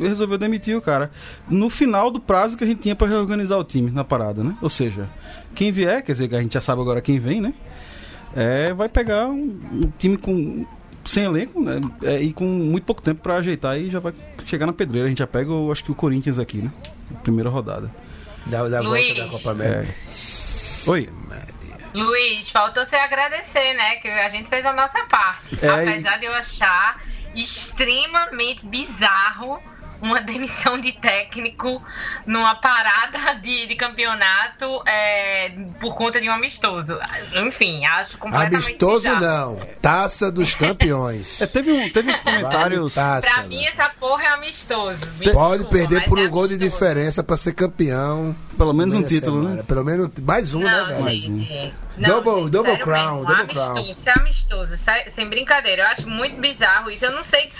[0.00, 1.10] resolveu demitir o cara
[1.50, 4.56] no final do prazo que a gente tinha para reorganizar o time na parada, né?
[4.62, 5.06] Ou seja,
[5.54, 7.52] quem vier, quer dizer, que a gente já sabe agora quem vem, né?
[8.34, 10.64] É, vai pegar um, um time com
[11.04, 11.80] sem elenco, né?
[12.02, 14.12] É, e com muito pouco tempo para ajeitar e já vai
[14.46, 15.06] chegar na pedreira.
[15.06, 16.72] A gente já pega, eu acho que o Corinthians aqui, né?
[17.22, 17.90] Primeira rodada.
[18.46, 19.94] Da, da volta da Copa América.
[20.88, 21.08] Oi.
[22.02, 23.96] Luiz, faltou você agradecer, né?
[23.96, 25.64] Que a gente fez a nossa parte.
[25.64, 27.00] É, Apesar de eu achar
[27.34, 29.62] extremamente bizarro
[30.00, 31.82] uma demissão de técnico
[32.26, 36.98] numa parada de, de campeonato é, por conta de um amistoso.
[37.34, 39.56] Enfim, acho completamente Amistoso bizarro.
[39.56, 39.66] não.
[39.80, 41.40] Taça dos campeões.
[41.46, 42.94] É, teve, um, teve uns Vale comentários.
[42.94, 44.98] taça, Pra mim, essa porra é amistoso.
[45.18, 46.70] Me Pode desculpa, perder por é um gol de amistoso.
[46.70, 48.34] diferença pra ser campeão.
[48.56, 49.56] Pelo menos um título, semana.
[49.56, 49.62] né?
[49.66, 51.02] Pelo menos mais um, Não, né, velho?
[51.04, 51.38] Mais um.
[51.38, 51.74] gente.
[51.98, 53.86] Double- double sério crown, mesmo, double amistoso, crown.
[53.98, 55.82] Isso é amistoso, sé- sem brincadeira.
[55.82, 57.04] Eu acho muito bizarro isso.
[57.04, 57.50] Eu não sei.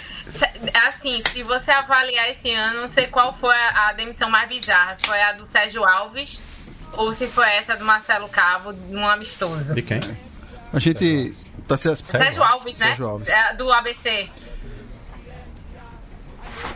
[0.80, 4.48] Se- Assim, se você avaliar esse ano, não sei qual foi a, a demissão mais
[4.48, 4.96] bizarra.
[4.98, 6.38] Se foi a do Sérgio Alves
[6.92, 9.74] ou se foi essa do Marcelo Cabo, num amistoso.
[9.74, 10.00] De quem?
[10.72, 11.34] A gente
[11.68, 12.86] tá se Sérgio Alves, né?
[12.88, 13.28] Sérgio Alves.
[13.28, 14.28] É, do ABC.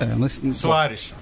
[0.01, 1.15] É, nós- Soares.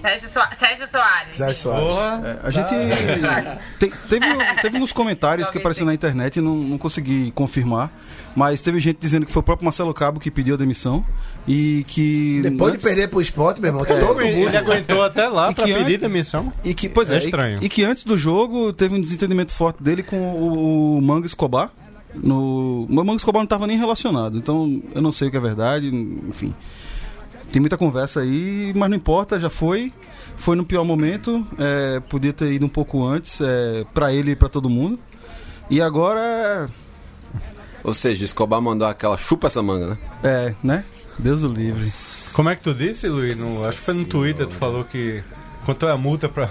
[0.00, 1.36] Sérgio, Soa- Sérgio Soares.
[1.36, 2.24] Zé Soares.
[2.26, 2.68] É, a gente
[3.78, 4.26] te- teve,
[4.60, 7.90] teve uns comentários que apareceram na internet e não, não consegui confirmar,
[8.36, 11.04] mas teve gente dizendo que foi o próprio Marcelo Cabo que pediu a demissão
[11.46, 14.56] e que Depois de antes- perder pro esporte, meu irmão, todo Ele mundo.
[14.56, 16.52] aguentou até lá E pra que pedir antes- demissão.
[16.64, 17.58] e que pois é, É e- estranho.
[17.62, 21.70] E, que antes do jogo teve um desentendimento forte dele com o, o Manga Escobar.
[22.14, 25.40] No, o Manga Escobar não estava nem relacionado, então eu não sei o que é
[25.40, 26.54] verdade, enfim.
[27.52, 29.92] Tem muita conversa aí, mas não importa, já foi.
[30.36, 34.36] Foi no pior momento, é, podia ter ido um pouco antes, é, para ele e
[34.36, 34.98] para todo mundo.
[35.70, 36.68] E agora,
[37.84, 39.98] Ou seja, Escobar mandou aquela chupa essa manga, né?
[40.24, 40.84] é, né?
[41.18, 41.92] Deus o livre.
[42.32, 43.36] Como é que tu disse, Luiz?
[43.36, 45.22] No, acho que foi no Twitter, tu falou que.
[45.64, 46.50] Quanto é a multa pra,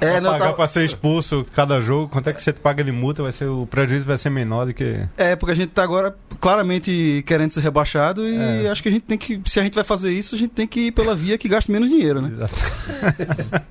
[0.00, 2.08] É, pra não, pagar tava- pra ser expulso cada jogo?
[2.08, 3.22] Quanto é que você paga de multa?
[3.22, 5.06] Vai ser, o prejuízo vai ser menor do que.
[5.16, 8.70] É, porque a gente tá agora claramente querendo ser rebaixado e É.
[8.70, 10.66] acho que a gente tem que, se a gente vai fazer isso, a gente tem
[10.66, 12.30] que ir pela via que gaste menos dinheiro, né?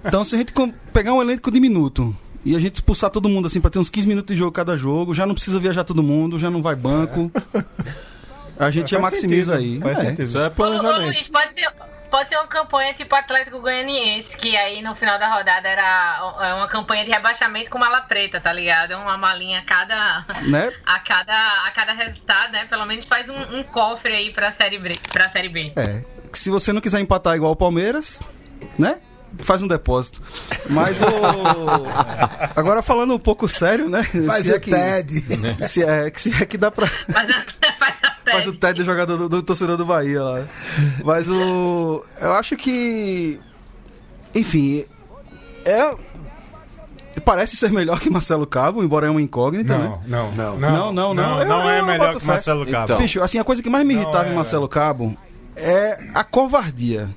[0.05, 0.53] Então se a gente
[0.91, 2.15] pegar um elenco diminuto
[2.45, 4.75] e a gente expulsar todo mundo assim pra ter uns 15 minutos de jogo cada
[4.77, 7.31] jogo, já não precisa viajar todo mundo, já não vai banco.
[8.59, 9.95] A gente já Faz maximiza sentido, aí.
[9.95, 10.01] Faz É.
[10.09, 10.23] sentido.
[10.23, 11.05] Isso é Ô, ô, planejamento.
[11.05, 11.71] Luiz, pode ser,
[12.11, 16.53] pode ser uma campanha tipo Atlético Goianiense, que aí no final da rodada era é
[16.53, 18.93] uma campanha de rebaixamento com mala preta, tá ligado?
[18.95, 20.71] Uma malinha a cada, Né?
[20.85, 21.33] a cada,
[21.65, 22.65] a cada resultado, né?
[22.65, 25.73] Pelo menos faz um, um cofre aí pra série, B, pra série B.
[25.75, 26.03] É.
[26.33, 28.19] Se você não quiser empatar igual o Palmeiras,
[28.77, 28.99] né?
[29.39, 30.21] Faz um depósito.
[30.69, 31.05] Mas o.
[32.55, 34.03] Agora falando um pouco sério, né?
[34.25, 35.25] Faz se o é que, TED.
[35.65, 36.87] Se é, se é que dá pra.
[38.29, 40.43] Faz, o TED do jogador do, do torcedor do Bahia lá.
[41.03, 42.03] Mas o.
[42.19, 43.39] Eu acho que.
[44.35, 44.85] Enfim.
[45.65, 45.95] É.
[47.25, 49.99] Parece ser melhor que Marcelo Cabo, embora é uma incógnita, né?
[50.07, 50.71] Não, não, Não.
[50.71, 51.39] Não, não, não.
[51.41, 52.25] Eu- Não é melhor que.
[52.25, 52.83] Marcelo Cabo.
[52.85, 52.97] Então.
[52.97, 55.17] Bicho, assim, a coisa que mais me Não, irritava é, em Marcelo Cabo
[55.55, 57.09] é a covardia.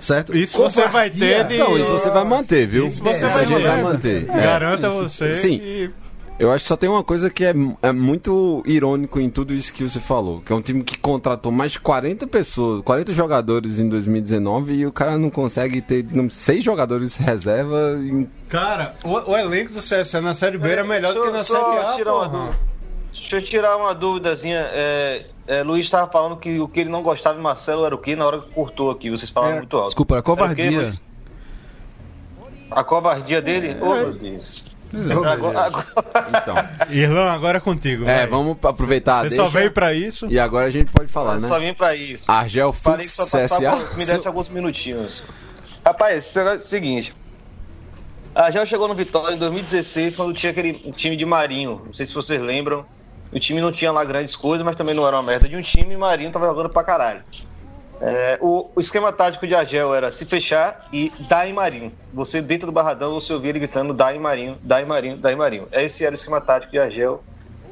[0.00, 0.36] Certo?
[0.36, 2.86] Isso você vai ter de- Então, isso você vai manter, viu?
[2.86, 3.82] Isso você É, vai a gente vai ter.
[3.82, 4.30] manter.
[4.30, 4.40] É.
[4.42, 5.34] Garanta você.
[5.34, 5.58] Sim.
[5.58, 5.90] que-
[6.38, 9.72] Eu acho que só tem uma coisa que é, é muito irônico em tudo isso
[9.72, 13.78] que você falou, que é um time que contratou mais de 40 pessoas, 40 jogadores
[13.78, 19.30] em 2019 e o cara não consegue ter não, seis jogadores reserva em Cara, o,
[19.30, 21.80] o elenco do CSA na Série B era melhor do que na eu Série só
[21.80, 21.92] A.
[21.94, 22.50] tirar uma.
[23.12, 24.68] Deixa eu tirar uma duvidazinha.
[24.72, 27.98] É, é, Luiz estava falando que o que ele não gostava de Marcelo era o
[27.98, 29.10] que na hora que cortou aqui.
[29.10, 29.86] Vocês falaram Era- muito alto.
[29.88, 30.70] desculpa, a covardia.
[30.82, 31.02] Luiz?
[32.70, 33.76] A covardia dele?
[33.80, 34.64] Oh, meu Deus.
[35.30, 35.86] Agora- agora-
[36.28, 36.54] então.
[36.90, 38.04] Irlan, agora é contigo.
[38.04, 38.26] É, vai.
[38.26, 40.26] vamos aproveitar Você deixa, só veio pra isso.
[40.30, 41.66] e agora a gente pode falar, só né?
[41.68, 42.30] vim pra isso.
[42.30, 43.76] Argel Falei Fux só CSA.
[43.96, 45.24] me desse alguns minutinhos.
[45.84, 47.14] Rapaz, é o seguinte.
[48.34, 51.82] A Gel chegou no Vitória em 2016, quando tinha aquele time de Marinho.
[51.86, 52.84] Não sei se vocês lembram.
[53.32, 55.62] O time não tinha lá grandes coisas, mas também não era uma merda de um
[55.62, 57.22] time e Marinho tava jogando pra caralho.
[58.00, 61.92] É, o, o esquema tático de Argel era se fechar e dar em Marinho.
[62.12, 65.32] Você dentro do barradão, você ouvia ele gritando dá em Marinho, dá em Marinho, dá
[65.32, 65.68] em Marinho.
[65.72, 67.22] Esse era o esquema tático de Argel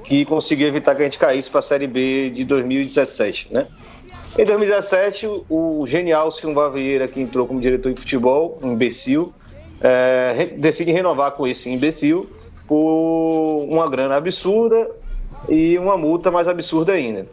[0.05, 3.67] que conseguiu evitar que a gente caísse para a Série B de 2017, né?
[4.39, 9.35] Em 2017, o genial Silva Vieira, que entrou como diretor de futebol, um imbecil,
[9.81, 12.31] é, decide renovar com esse imbecil
[12.67, 14.89] por uma grana absurda
[15.49, 17.27] e uma multa mais absurda ainda.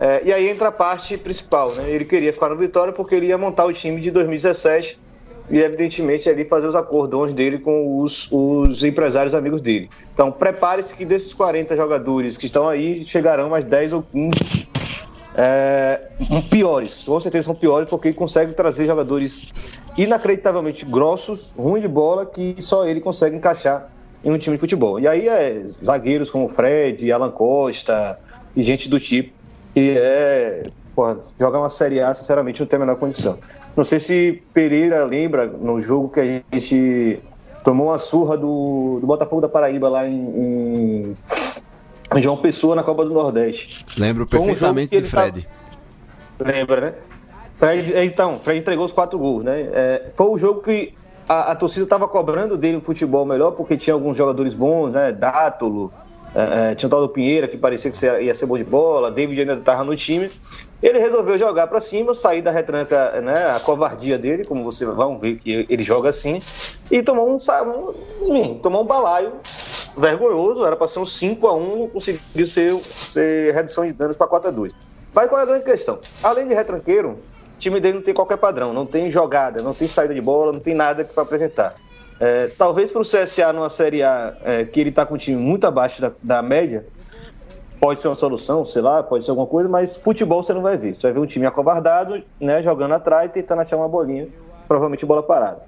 [0.00, 1.90] É, e aí entra a parte principal, né?
[1.90, 4.98] Ele queria ficar no Vitória porque ele ia montar o time de 2017
[5.50, 9.90] e, evidentemente, ali fazer os acordões dele com os, os empresários amigos dele.
[10.14, 14.68] Então, prepare-se que desses 40 jogadores que estão aí, chegarão mais 10 ou 15
[15.34, 16.00] é,
[16.48, 17.02] piores.
[17.04, 19.52] Com certeza são piores porque ele consegue trazer jogadores
[19.96, 23.90] inacreditavelmente grossos, ruins de bola, que só ele consegue encaixar
[24.24, 24.98] em um time de futebol.
[24.98, 28.18] E aí é zagueiros como Fred, Alan Costa
[28.54, 29.32] e gente do tipo.
[29.74, 30.70] E é.
[30.94, 33.38] Porra, jogar uma Série A, sinceramente, não tem a menor condição.
[33.76, 37.20] Não sei se Pereira lembra no jogo que a gente
[37.62, 41.14] tomou uma surra do, do Botafogo da Paraíba lá em,
[42.16, 43.86] em João Pessoa na Copa do Nordeste.
[43.96, 45.48] Lembro um perfeitamente que de Fred.
[46.40, 46.94] Lembra, né?
[47.58, 49.68] Fred, então, Fred entregou os quatro gols, né?
[49.72, 50.94] É, foi o jogo que
[51.28, 55.12] a, a torcida estava cobrando dele um futebol melhor, porque tinha alguns jogadores bons, né?
[55.12, 55.92] Dátulo,
[56.34, 59.10] é, é, tinha o tal do Pinheira, que parecia que ia ser bom de bola,
[59.10, 60.30] David ainda estava no time.
[60.82, 63.50] Ele resolveu jogar para cima, sair da retranca, né?
[63.50, 66.40] A covardia dele, como vocês vão ver que ele joga assim,
[66.90, 67.36] e tomou um,
[68.22, 69.32] um, tomou um balaio
[69.96, 74.72] vergonhoso, era para ser um 5x1, não conseguiu ser, ser redução de danos para 4x2.
[75.12, 75.98] Mas qual é a grande questão?
[76.22, 77.18] Além de retranqueiro,
[77.58, 80.52] o time dele não tem qualquer padrão, não tem jogada, não tem saída de bola,
[80.52, 81.74] não tem nada para apresentar.
[82.20, 85.36] É, talvez para o CSA numa Série A, é, que ele está com um time
[85.36, 86.86] muito abaixo da, da média,
[87.80, 90.76] pode ser uma solução, sei lá, pode ser alguma coisa, mas futebol você não vai
[90.76, 90.94] ver.
[90.94, 94.28] Você vai ver um time acovardado, né, jogando atrás, tentando achar uma bolinha,
[94.68, 95.62] provavelmente bola parada.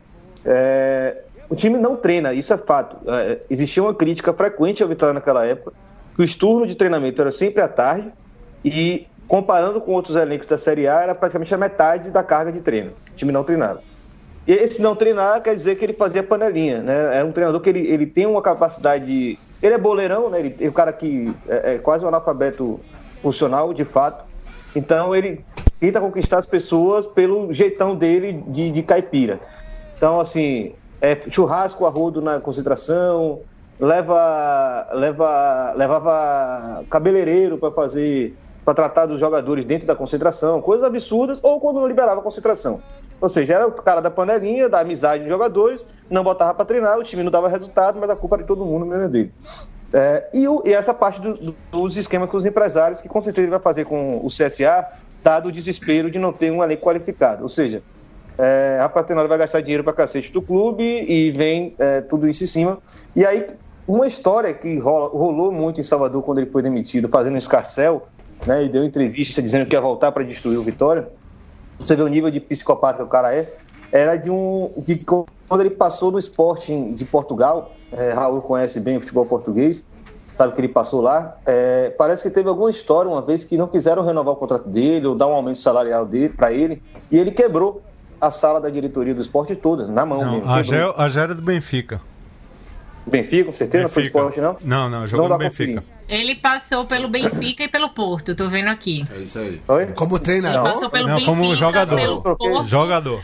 [0.44, 2.98] É, o time não treina, isso é fato.
[3.10, 5.72] É, existia uma crítica frequente ao Vitória naquela época,
[6.14, 8.12] que os turnos de treinamento eram sempre à tarde
[8.64, 12.60] e comparando com outros elencos da Série A, era praticamente a metade da carga de
[12.60, 12.90] treino.
[13.12, 13.80] O time não treinava.
[14.44, 17.20] E esse não treinar quer dizer que ele fazia panelinha, né?
[17.20, 19.06] É um treinador que ele, ele tem uma capacidade.
[19.06, 20.40] de- Ele é boleirão, né?
[20.40, 22.80] Ele é um cara que é, é quase um analfabeto
[23.22, 24.24] funcional, de fato.
[24.74, 25.44] Então ele
[25.78, 29.38] tenta conquistar as pessoas pelo jeitão dele de, de caipira.
[29.96, 33.42] Então, assim, é churrasco a rodo na concentração,
[33.78, 38.34] leva, leva, levava cabeleireiro para fazer,
[38.70, 42.80] para tratar dos jogadores dentro da concentração, coisas absurdas, ou quando não liberava a concentração.
[43.20, 46.96] Ou seja, era o cara da panelinha, da amizade dos jogadores, não botava para treinar,
[46.98, 49.32] o time não dava resultado, mas a culpa era de todo mundo, menos dele.
[49.92, 53.20] É, e, o- e essa parte do- do- dos esquemas com os empresários, que com
[53.20, 54.86] certeza ele vai fazer com o CSA,
[55.22, 57.42] dado o desespero de não ter um elenco qualificado.
[57.42, 57.82] Ou seja,
[58.38, 62.44] é, a Patenora vai gastar dinheiro pra cacete do clube e vem é, tudo isso
[62.44, 62.78] em cima.
[63.16, 63.44] E aí,
[63.86, 68.06] uma história que rola- rolou muito em Salvador quando ele foi demitido, fazendo um escarcel,
[68.46, 68.64] né?
[68.64, 71.08] E deu entrevista dizendo que ia voltar para destruir o Vitória.
[71.78, 73.52] Você vê o nível de psicopata que o cara é.
[73.92, 74.70] Era de um.
[74.78, 79.86] De, quando ele passou no Sporting de Portugal, é, Raul conhece bem o futebol português,
[80.36, 81.36] sabe que ele passou lá.
[81.44, 85.06] é, parece que teve alguma história uma vez que não quiseram renovar o contrato dele
[85.06, 87.82] ou dar um aumento salarial dele para ele, e ele quebrou
[88.20, 90.50] a sala da diretoria do esporte toda, na mão Não, mesmo.
[90.50, 90.62] a.
[90.62, 92.00] Gel, a era do Benfica.
[93.10, 94.18] Benfica, com certeza, não foi Benfica.
[94.18, 94.56] esporte, não?
[94.64, 95.80] Não, não, jogou no Benfica.
[95.82, 96.00] conferir.
[96.08, 99.04] Ele passou pelo Benfica e pelo Porto, tô vendo aqui.
[99.14, 99.60] É isso aí.
[99.68, 99.86] Oi?
[99.88, 100.72] Como Ele treinador?
[100.72, 101.96] passou pelo Não, Benfica, como jogador.
[101.96, 102.64] pelo Porto.
[102.68, 103.22] Jogador.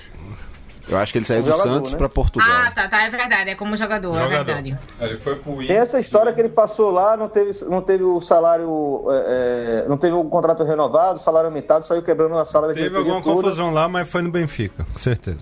[0.89, 1.99] Eu acho que ele saiu do Jogador, Santos né?
[1.99, 2.49] pra Portugal.
[2.49, 4.45] Ah, tá, tá, é verdade, é como jogador, é Jogador.
[4.55, 4.77] verdade.
[5.01, 8.21] Ele foi pro Tem essa história que ele passou lá, não teve, não teve o
[8.21, 12.75] salário, é, é, não teve o contrato renovado, salário aumentado, saiu quebrando a sala da
[12.75, 13.35] Teve alguma toda.
[13.35, 15.41] confusão lá, mas foi no Benfica, com certeza.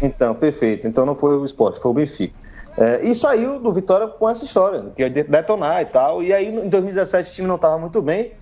[0.00, 0.86] Então, perfeito.
[0.86, 2.32] Então não foi o esporte, foi o Benfica.
[2.76, 6.22] É, e saiu do Vitória com essa história, que ia de- detonar e tal.
[6.22, 8.32] E aí, em 2017, o time não estava muito bem.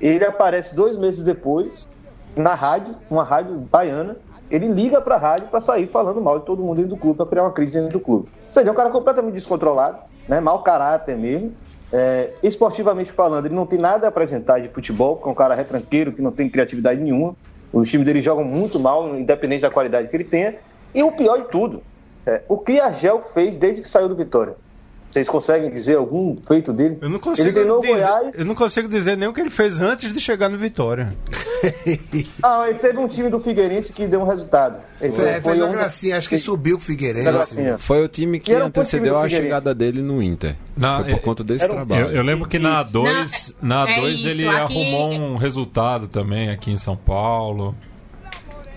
[0.00, 1.88] Ele aparece dois meses depois,
[2.36, 4.16] na rádio, uma rádio baiana.
[4.50, 7.26] Ele liga pra rádio pra sair falando mal de todo mundo dentro do clube, pra
[7.26, 8.28] criar uma crise dentro do clube.
[8.48, 9.98] Ou seja, é um cara completamente descontrolado,
[10.28, 10.40] né?
[10.40, 11.52] mau caráter mesmo.
[11.92, 15.54] É, esportivamente falando, ele não tem nada a apresentar de futebol, porque é um cara
[15.54, 17.34] retranqueiro, que não tem criatividade nenhuma.
[17.72, 20.54] Os times dele jogam muito mal, independente da qualidade que ele tenha.
[20.94, 21.82] E o pior de tudo,
[22.26, 24.54] é, o que Argel fez desde que saiu do Vitória?
[25.10, 26.96] Vocês conseguem dizer algum feito dele?
[27.00, 28.38] Eu não consigo, ele treinou o dizer, Goiás.
[28.38, 31.12] eu não consigo dizer nem o que ele fez antes de chegar no Vitória.
[32.42, 34.78] Ah, ele teve um time do Figueirense que deu um resultado.
[35.00, 37.76] Ele Foi, foi uma um- gracinha, acho que subiu com o Figueirense.
[37.78, 40.56] Foi o time que antecedeu time a chegada dele no Inter.
[40.76, 42.06] Na- Foi por é- conta desse um- trabalho.
[42.06, 42.90] Eu, eu lembro que na Isso.
[42.92, 46.96] A2, Não, na é A2 isso, ele aqui- arrumou um resultado também aqui em São
[46.96, 47.74] Paulo.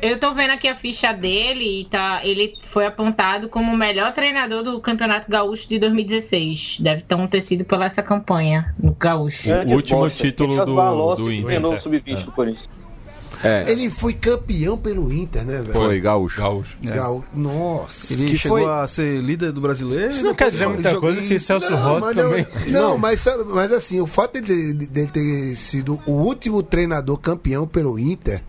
[0.03, 4.13] Eu tô vendo aqui a ficha dele e tá, ele foi apontado como o melhor
[4.13, 6.77] treinador do Campeonato Gaúcho de 2016.
[6.81, 9.49] Deve então ter sido pela essa campanha no Gaúcho.
[9.67, 11.45] O último Bosta, título do- do Inter.
[11.45, 12.69] treinou o sub-20 do Corinthians.
[13.43, 15.73] É, Ele foi campeão pelo Inter, né, velho?
[15.73, 16.39] foi gaúcho.
[16.39, 16.77] Gaúcho.
[16.81, 17.25] Legal.
[17.33, 18.13] Nossa.
[18.13, 20.11] Ele Que chegou foi- a ser líder do brasileiro.
[20.11, 22.47] Isso não quer dizer muita Jogou coisa que Celso Não, Roth não, também.
[22.67, 27.99] não, mas, mas assim, o fato dele, dele ter sido o último treinador campeão pelo
[27.99, 28.41] Inter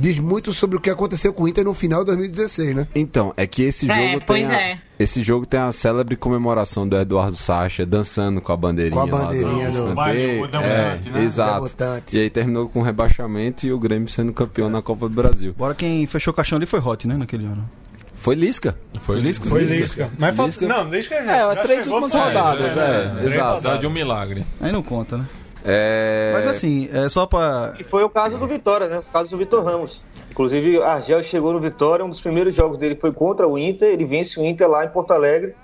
[0.00, 2.88] diz muito sobre o que aconteceu com o Inter no final de 2016, né?
[2.94, 4.78] Então, é que esse É, jogo pois tem a, é.
[4.98, 9.06] esse jogo tem a célebre comemoração do Eduardo Sacha dançando com a bandeirinha, Com a
[9.06, 11.22] bandeirinha lá do do- o é, né?
[11.22, 11.54] Exato.
[11.64, 12.16] Debutante.
[12.16, 15.54] E aí terminou com rebaixamento e o Grêmio sendo campeão na Copa do Brasil.
[15.56, 17.68] Bora quem fechou o caixão ali foi Hot, né, naquele ano.
[18.14, 18.76] Foi Lisca.
[19.00, 19.48] Foi Lisca?
[19.48, 20.10] Foi Lisca.
[20.18, 20.68] Mas falta- Lisca.
[20.68, 21.36] Não, Lisca já.
[21.36, 23.54] É, já três últimas rodadas, é, três exato.
[23.54, 23.80] rodadas.
[23.80, 24.44] de um milagre.
[24.60, 25.24] Aí não conta, né?
[25.64, 26.30] É...
[26.34, 27.74] Mas assim, é só pra.
[27.78, 28.98] E foi o caso do Vitória, né?
[28.98, 30.02] O caso do Vitor Ramos.
[30.30, 34.04] Inclusive, Argel chegou no Vitória, um dos primeiros jogos dele foi contra o Inter, ele
[34.04, 35.54] vence o Inter lá em Porto Alegre,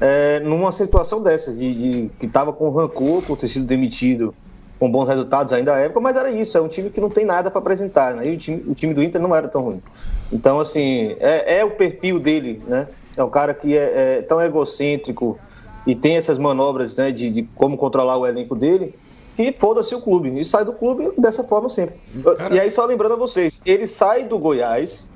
[0.00, 4.34] é, numa situação dessa, de, de- que estava com rancor por ter sido demitido
[4.78, 7.24] com bons resultados ainda à época, mas era isso, é um time que não tem
[7.24, 8.26] nada para apresentar, né?
[8.28, 9.82] E o time, o time do Inter não era tão ruim.
[10.32, 12.88] Então, assim, é, é o perfil dele, né?
[13.16, 15.38] É um cara que é, é tão egocêntrico
[15.86, 18.94] e tem essas manobras né, de, de como controlar o elenco dele,
[19.36, 20.38] que foda-se o clube.
[20.38, 21.96] E sai do clube dessa forma sempre.
[22.54, 25.08] E aí, só lembrando a vocês, ele sai do Goiás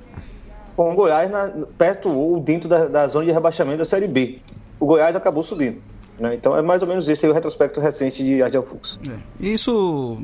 [0.75, 4.39] com o Goiás na- perto ou dentro da, da zona de rebaixamento da Série B.
[4.79, 5.81] O Goiás acabou subindo.
[6.19, 6.35] né?
[6.35, 8.99] Então é mais ou menos esse aí o retrospecto recente de Argel Fux.
[9.39, 10.17] E isso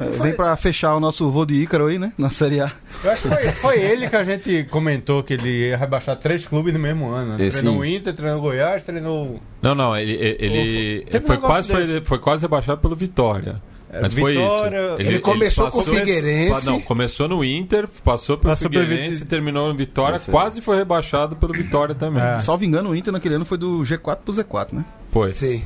[0.00, 2.12] é, vem pra fechar o nosso voo de Ícaro aí, né?
[2.16, 2.72] Na Série A.
[3.04, 6.46] Eu acho que foi, foi ele que a gente comentou que ele ia rebaixar três
[6.46, 7.36] clubes no mesmo ano.
[7.36, 7.48] né?
[7.50, 9.40] Treinou o Inter, treinou o Goiás, treinou.
[9.62, 12.06] Não, não, ele, ele Teve um foi, negócio quase, foi, desse.
[12.06, 13.60] foi quase rebaixado pelo Vitória.
[13.92, 15.10] É, Mas foi Vitória- isso.
[15.10, 16.64] Ele começou com o Figueirense.
[16.64, 21.52] Não, começou no Inter, passou pelo Passou Figueirense, terminou no Vitória, quase foi rebaixado pelo
[21.52, 22.22] Vitória também.
[22.22, 22.38] É.
[22.38, 24.84] Salvo engano, o Inter naquele ano foi do G4 pro Z4, né?
[25.10, 25.32] Foi.
[25.32, 25.64] Sim.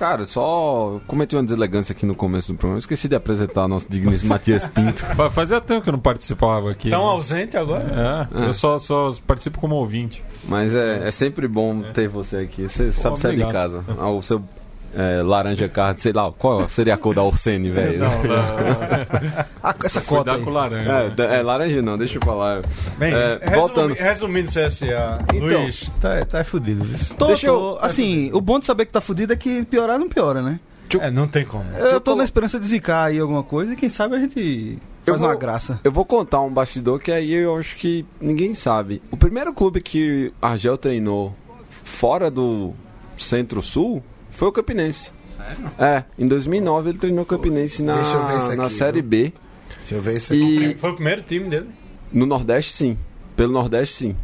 [0.00, 2.76] Cara, só cometi uma deselegância aqui no começo do programa.
[2.76, 5.04] Eu esqueci de apresentar nosso digníssimo Matias Pinto.
[5.04, 6.88] Fa- Fazia tempo que eu não participava aqui.
[6.88, 7.10] Tão né?
[7.10, 8.28] ausente agora?
[8.34, 10.24] É, eu só, só participo como ouvinte.
[10.48, 12.66] Mas é, é sempre bom ter você aqui.
[12.66, 13.84] Você sabe sair de casa.
[13.98, 14.42] Ah, o seu
[14.96, 18.00] é, laranja card, sei lá, qual seria a cor da Orsene, velho?
[19.62, 20.42] Ah, essa cota Cuidar aí.
[20.44, 21.14] com laranja.
[21.18, 22.62] É, é, laranja não, deixa eu falar.
[22.98, 23.94] Bem, É, resumi- voltando.
[23.94, 25.62] resumindo CSA, Então.
[25.62, 27.14] Luiz, tá, tá fudido isso.
[27.14, 29.98] Tô, Deixa tô- eu- assim, o bom de saber que tá fudido é que piorar
[29.98, 30.58] não piora, né?
[31.00, 31.64] É, não tem como.
[31.78, 34.76] Eu tô na esperança de zicar aí alguma coisa e quem sabe a gente
[35.06, 35.78] faz vou- uma graça.
[35.84, 39.00] Eu vou contar um bastidor que aí eu acho que ninguém sabe.
[39.08, 41.32] O primeiro clube que Argel treinou
[41.84, 42.72] fora do
[43.16, 45.12] Centro-Sul foi o Campinense.
[45.36, 45.70] Sério?
[45.78, 49.02] É, em 2009 ele treinou o Campinense na, Deixa eu ver isso na aqui, Série
[49.02, 49.32] B.
[49.80, 50.64] Deixa eu ver isso aqui.
[50.70, 51.68] E Foi o primeiro time dele.
[52.12, 52.98] no Nordeste, sim.
[53.36, 54.16] Pelo Nordeste, sim.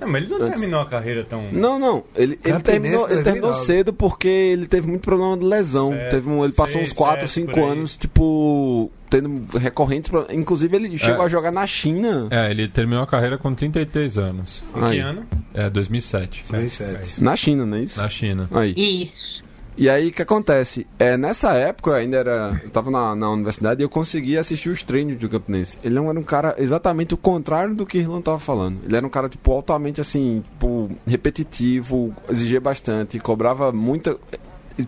[0.00, 0.50] Não, mas ele não Antes.
[0.60, 1.52] terminou a carreira tão.
[1.52, 2.04] Não, não.
[2.16, 3.22] Ele, ele, terminou, ele 2009.
[3.24, 5.90] terminou cedo porque ele teve muito problema de lesão.
[5.90, 6.10] Certo.
[6.10, 7.70] Teve um, ele passou Seis, uns 4, sete, 5 por aí.
[7.70, 10.10] anos, tipo, tendo recorrentes.
[10.32, 11.26] Inclusive, ele chegou É.
[11.26, 12.28] a jogar na China.
[12.30, 14.64] É, ele terminou a carreira com 33 anos.
[14.74, 15.26] Em que ano?
[15.52, 16.44] É, 2007.
[16.50, 17.22] 2007.
[17.22, 18.00] Na China, não é isso?
[18.00, 18.48] Na China.
[18.52, 18.72] Aí.
[18.76, 19.39] Isso.
[19.76, 20.86] E aí, o que acontece?
[20.98, 22.60] É, nessa época, eu ainda era.
[22.62, 25.78] Eu tava na, na universidade e eu conseguia assistir os treinos do Campinense.
[25.82, 28.78] Ele não era um cara exatamente o contrário do que o Irlan tava falando.
[28.84, 34.18] Ele era um cara, tipo, altamente assim, tipo, repetitivo, exigia bastante, cobrava muita.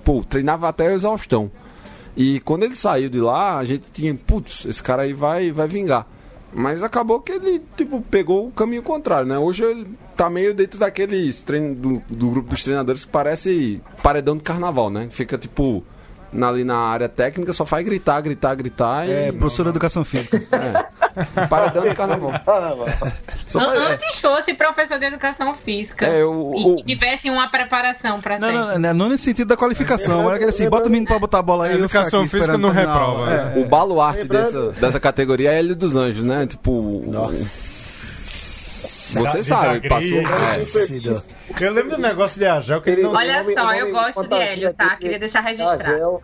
[0.04, 1.50] Pô, treinava até a exaustão.
[2.16, 5.66] E quando ele saiu de lá, a gente tinha, putz, esse cara aí vai, vai
[5.66, 6.06] vingar.
[6.52, 9.38] Mas acabou que ele, tipo, pegou o caminho contrário, né?
[9.38, 9.86] Hoje ele
[10.24, 14.88] tá meio dentro daqueles treinos do, do grupo dos treinadores que parece paredão de carnaval,
[14.90, 15.08] né?
[15.10, 15.84] Fica, tipo,
[16.32, 19.12] na- ali na área técnica, só faz gritar, gritar, gritar e...
[19.12, 20.88] É, professor de educação física.
[21.36, 22.30] É, paredão de carnaval.
[23.46, 26.06] Só faz, é, Antes fosse professor de educação física.
[26.06, 28.54] É, o- e o- tivesse uma preparação pra Não, ter.
[28.54, 30.22] não, não, não nesse sentido da qualificação.
[30.24, 31.72] Era aquele assim, bota o menino pra botar a bola aí.
[31.72, 33.52] A eu educação física não reprova, né?
[33.56, 36.46] É, o baluarte Lembrando- dessa, dessa categoria é ele dos anjos, né?
[36.46, 37.02] Tipo...
[39.12, 40.18] Você sabe, passou...
[40.18, 41.64] é.
[41.64, 43.12] Eu lembro do negócio de Agel que ele não.
[43.12, 44.96] Olha O nome- só, eu gosto de Hélio, tá?
[44.96, 45.82] Queria deixar registrado.
[45.82, 46.22] Argel.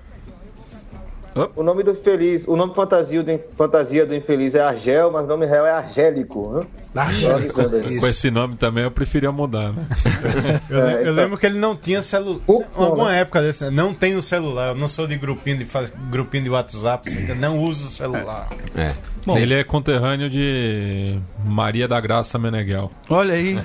[1.34, 1.52] Op.
[1.54, 5.28] O nome do feliz, o nome fantasia do, fantasia do infeliz é Argel, mas o
[5.28, 6.50] nome real é Argélico.
[6.50, 6.66] Né?
[6.94, 7.98] Aí.
[8.00, 9.86] Com esse nome também eu preferia mudar, né?
[10.68, 11.12] Eu, lem- eu então.
[11.14, 12.40] lembro que ele não tinha celular.
[12.76, 13.70] Alguma época desse, né?
[13.70, 14.68] não tenho celular.
[14.70, 15.66] Eu não sou de grupinho de,
[16.10, 17.08] grupinho de WhatsApp.
[17.08, 18.48] assim, eu não uso celular.
[18.74, 18.94] É.
[19.38, 22.90] ele é conterrâneo de Maria da Graça Meneghel.
[23.08, 23.58] Olha aí.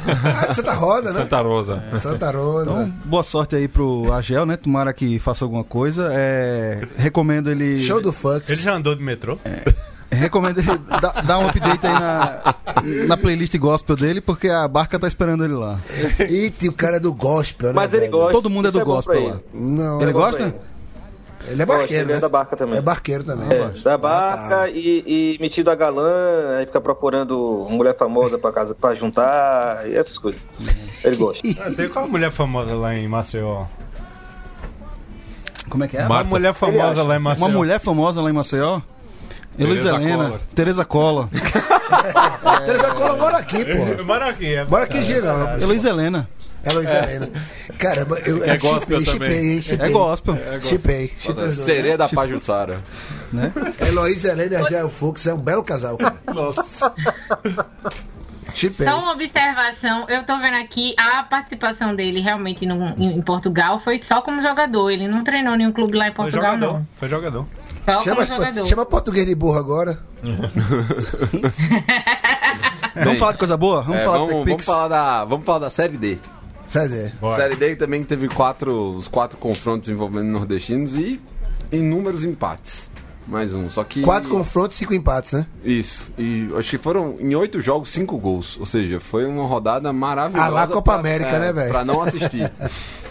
[0.47, 1.19] Ah, Santa Rosa, né?
[1.21, 1.83] Santa Rosa.
[1.99, 2.71] Santa Rosa.
[2.71, 4.57] Então, boa sorte aí pro Agel, né?
[4.57, 6.09] Tomara que faça alguma coisa.
[6.13, 7.77] É, recomendo ele.
[7.79, 8.49] Show do Fux.
[8.49, 9.37] Ele já andou de metrô?
[10.13, 12.55] Recomendo ele dar, dar um update aí na,
[13.07, 15.79] na playlist gospel dele, porque a barca tá esperando ele lá.
[16.29, 17.73] E tem o cara do gospel, né?
[17.75, 18.11] Mas ele velho?
[18.11, 18.31] gosta.
[18.31, 19.39] Todo mundo é do bom gospel lá.
[19.53, 20.43] Não, Ele bom gosta?
[21.47, 21.61] ele.
[21.61, 22.21] é barqueiro, ele é né?
[22.21, 22.77] da barca também.
[22.77, 23.47] É barqueiro também.
[23.51, 24.69] É, da barca Ah, tá.
[24.69, 29.95] e, e metido a galã, aí fica procurando mulher famosa pra casa pra juntar e
[29.95, 30.39] essas coisas.
[31.03, 31.41] Ele gosta.
[31.75, 33.65] Tem qual mulher famosa lá em Maceió?
[35.69, 36.01] Como é que é?
[36.01, 36.29] Uma Marta.
[36.29, 37.47] mulher famosa lá em Maceió.
[37.47, 38.79] Uma mulher famosa lá em Maceió?
[39.57, 40.33] Heloísa Tereza Helena.
[40.55, 41.29] Tereza Cola,
[42.65, 44.03] Teresa Cola mora aqui, pô.
[44.03, 44.65] Bora aqui, é.
[44.65, 45.57] Bora aqui, geral.
[45.59, 46.27] Heloísa Helena.
[46.65, 47.29] É Luiz Helena.
[47.77, 49.61] Caramba, eu É gospel chipei, também.
[49.61, 50.37] chipei, hein, É gospel.
[50.61, 51.11] Chipei.
[51.51, 52.79] Sereia da Pajussara.
[53.85, 55.97] Heloísa Helena e Argel Fux é um belo casal.
[55.97, 56.15] cara.
[58.53, 58.85] Chipei.
[58.87, 63.79] Só uma observação, eu tô vendo aqui a participação dele realmente no- em, em Portugal
[63.79, 64.91] foi só como jogador.
[64.91, 66.73] Ele não treinou nenhum clube lá em Foi Portugal, jogador.
[66.79, 66.87] não.
[66.93, 67.45] Foi jogador.
[67.85, 68.63] Só Chama, jogador.
[68.65, 69.99] chama português de burro agora.
[72.95, 73.81] Vamos falar de coisa boa?
[73.81, 76.17] Vamos É, falar vamos, de vamos, falar da, vamos falar da Série D.
[76.67, 77.11] Sério.
[77.19, 77.35] Bora.
[77.35, 81.19] Série D também teve quatro, os quatro confrontos envolvendo nordestinos e
[81.71, 82.89] inúmeros empates.
[83.25, 83.69] Mais um.
[83.69, 84.01] Só que.
[84.01, 85.45] Quatro confrontos, cinco empates, né?
[85.63, 86.03] Isso.
[86.17, 88.57] E acho que foram em oito jogos, cinco gols.
[88.59, 90.45] Ou seja, foi uma rodada maravilhosa.
[90.45, 91.69] Ah lá, Copa pra- América, né, velho?
[91.69, 92.51] Pra não assistir.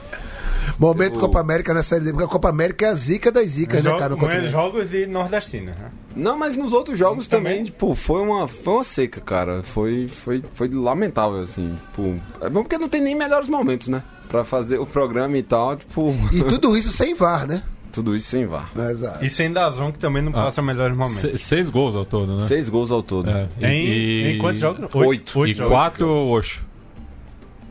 [0.79, 3.85] Momento Copa América na Série D, porque a Copa América é a zica das zicas,
[3.85, 4.17] né, cara?
[4.17, 5.67] Mas jogos de nordestino.
[5.67, 5.91] Né?
[6.17, 7.65] não, mas nos outros jogos também, Também.
[7.65, 9.63] tipo, foi uma, foi uma seca, cara.
[9.63, 11.77] Foi, foi, foi lamentável, assim.
[11.89, 14.03] Tipo, é bom porque não tem nem melhores momentos, né?
[14.29, 17.63] Pra fazer o programa e tal, tipo, E tudo isso sem VAR, né?
[17.93, 18.71] tudo isso sem VAR.
[18.91, 19.23] Exato.
[19.25, 20.45] E sem Dazon, que também não Ah.
[20.45, 21.19] passa melhores momentos.
[21.21, 22.47] Se- seis gols ao todo, né?
[22.49, 23.29] Seis gols ao todo.
[23.31, 24.89] É, e- Em, e- em quantos jogos?
[24.95, 25.47] Oito.
[25.47, 25.71] E jogos.
[25.73, 26.65] quatro Oxo.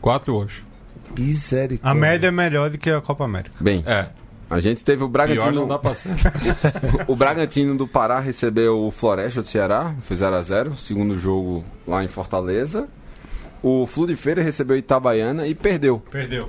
[0.00, 0.62] Quatro Oxo.
[1.18, 1.90] Misericórdia.
[1.90, 3.54] A média é melhor do que a Copa América.
[3.60, 4.06] Bem, É.
[4.50, 5.52] a gente teve o Pior Bragantino.
[5.52, 6.10] não dá pra ser.
[7.08, 12.08] O Bragantino do Pará recebeu o Floresta do Ceará, foi 0x0, segundo jogo lá em
[12.08, 12.88] Fortaleza.
[13.62, 16.00] O Flu de Feira recebeu Itabaiana e perdeu.
[16.10, 16.48] Perdeu.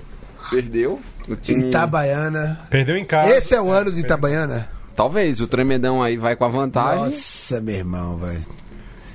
[0.49, 0.99] Perdeu.
[1.29, 1.69] O time...
[1.69, 2.59] Itabaiana.
[2.69, 3.29] Perdeu em casa.
[3.35, 4.67] Esse é o ano de Itabaiana?
[4.95, 7.05] Talvez, o Tremendão aí vai com a vantagem.
[7.05, 8.41] Nossa, meu irmão, velho.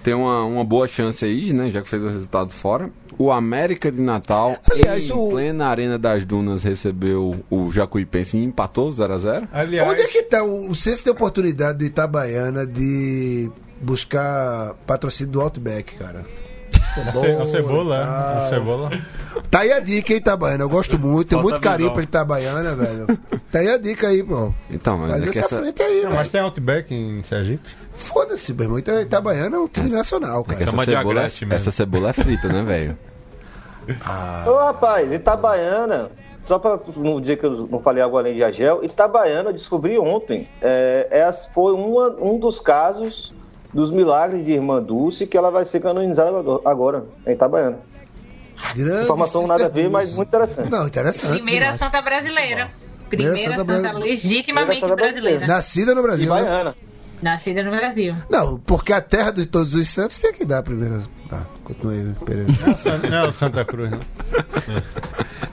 [0.09, 1.71] Tem uma, uma boa chance aí, né?
[1.71, 2.89] Já que fez o resultado fora.
[3.19, 8.43] O América de Natal, Aliás, em o- plena Arena das Dunas, recebeu o Jacuipense e
[8.43, 9.47] empatou 0x0.
[9.53, 13.51] Aliás, Onde é que tá o, o senso de oportunidade do Itabaiana de
[13.83, 16.25] buscar patrocínio do Outback, cara?
[17.07, 18.38] A, ce- a cebola, tal.
[18.38, 18.90] a cebola.
[19.51, 20.64] Tá aí a dica, hein, Itabaiana?
[20.64, 23.07] Eu gosto muito, tenho Falta muito carinho pra Itabaiana, velho.
[23.53, 24.53] Tá aí a dica aí, pô.
[24.70, 27.68] Então, mas Faz é essa essa, frente aí, Não, mas tem Outback em Sergipe?
[27.94, 28.78] Foda-se, meu irmão.
[28.78, 30.62] Ita- Itabaiana é um time nacional, é cara.
[30.62, 32.99] essa Chama de cebola, é, essa cebola é frita, né, velho?
[34.46, 36.11] Ô rapaz, Itabaiana,
[36.44, 39.99] só pra não dizer que eu não falei algo além de Agel, Itabaiana, eu descobri
[39.99, 43.34] ontem, é, essa foi uma- um dos casos
[43.73, 46.31] dos milagres de Irmã Dulce que ela vai ser canonizada
[46.64, 47.79] agora, em Itabaiana.
[48.75, 50.71] Grande Informação nada a ver, mas muito interessante.
[50.71, 51.35] Não, interessante.
[51.35, 51.81] Primeira demais.
[51.81, 52.71] santa brasileira.
[53.09, 55.47] Primeira Primeira santa santa, brasi- legitimamente santa brasileira.
[55.47, 56.35] Nascida no Brasil.
[56.35, 56.75] né?
[57.23, 58.14] Nascida no Brasil.
[58.29, 61.01] Não, porque a terra de todos os santos tem que dar a primeira.
[61.31, 62.49] Tá, continue, Pereira.
[62.61, 64.01] Não é o não é o Santa Cruz, não.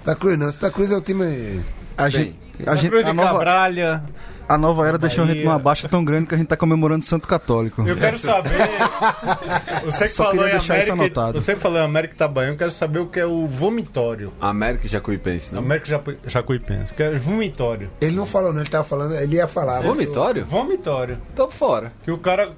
[0.03, 1.63] Santa Cruz não, Santa Cruz é um time.
[1.97, 4.03] A gente, a, Santa gente, Cruz a, de nova, Cabralha.
[4.47, 7.03] A nova era deixou a gente numa baixa tão grande que a gente tá comemorando
[7.03, 7.81] Santo Católico.
[7.87, 8.51] Eu quero saber.
[9.85, 11.19] Você que Só falou em deixar isso América.
[11.21, 11.41] anotado.
[11.41, 14.31] Você que falou em América Itabaiana, eu quero saber o que é o vomitório.
[14.39, 15.61] América e Jacuipense, não?
[15.61, 16.91] América Japu- Jacuipense.
[16.91, 17.89] O que é o vomitório.
[18.01, 19.81] Ele não falou, não, ele tava falando, ele ia falar.
[19.81, 20.45] Vomitório?
[20.45, 21.17] Vomitório.
[21.35, 21.91] Tô fora.
[22.03, 22.51] Que o cara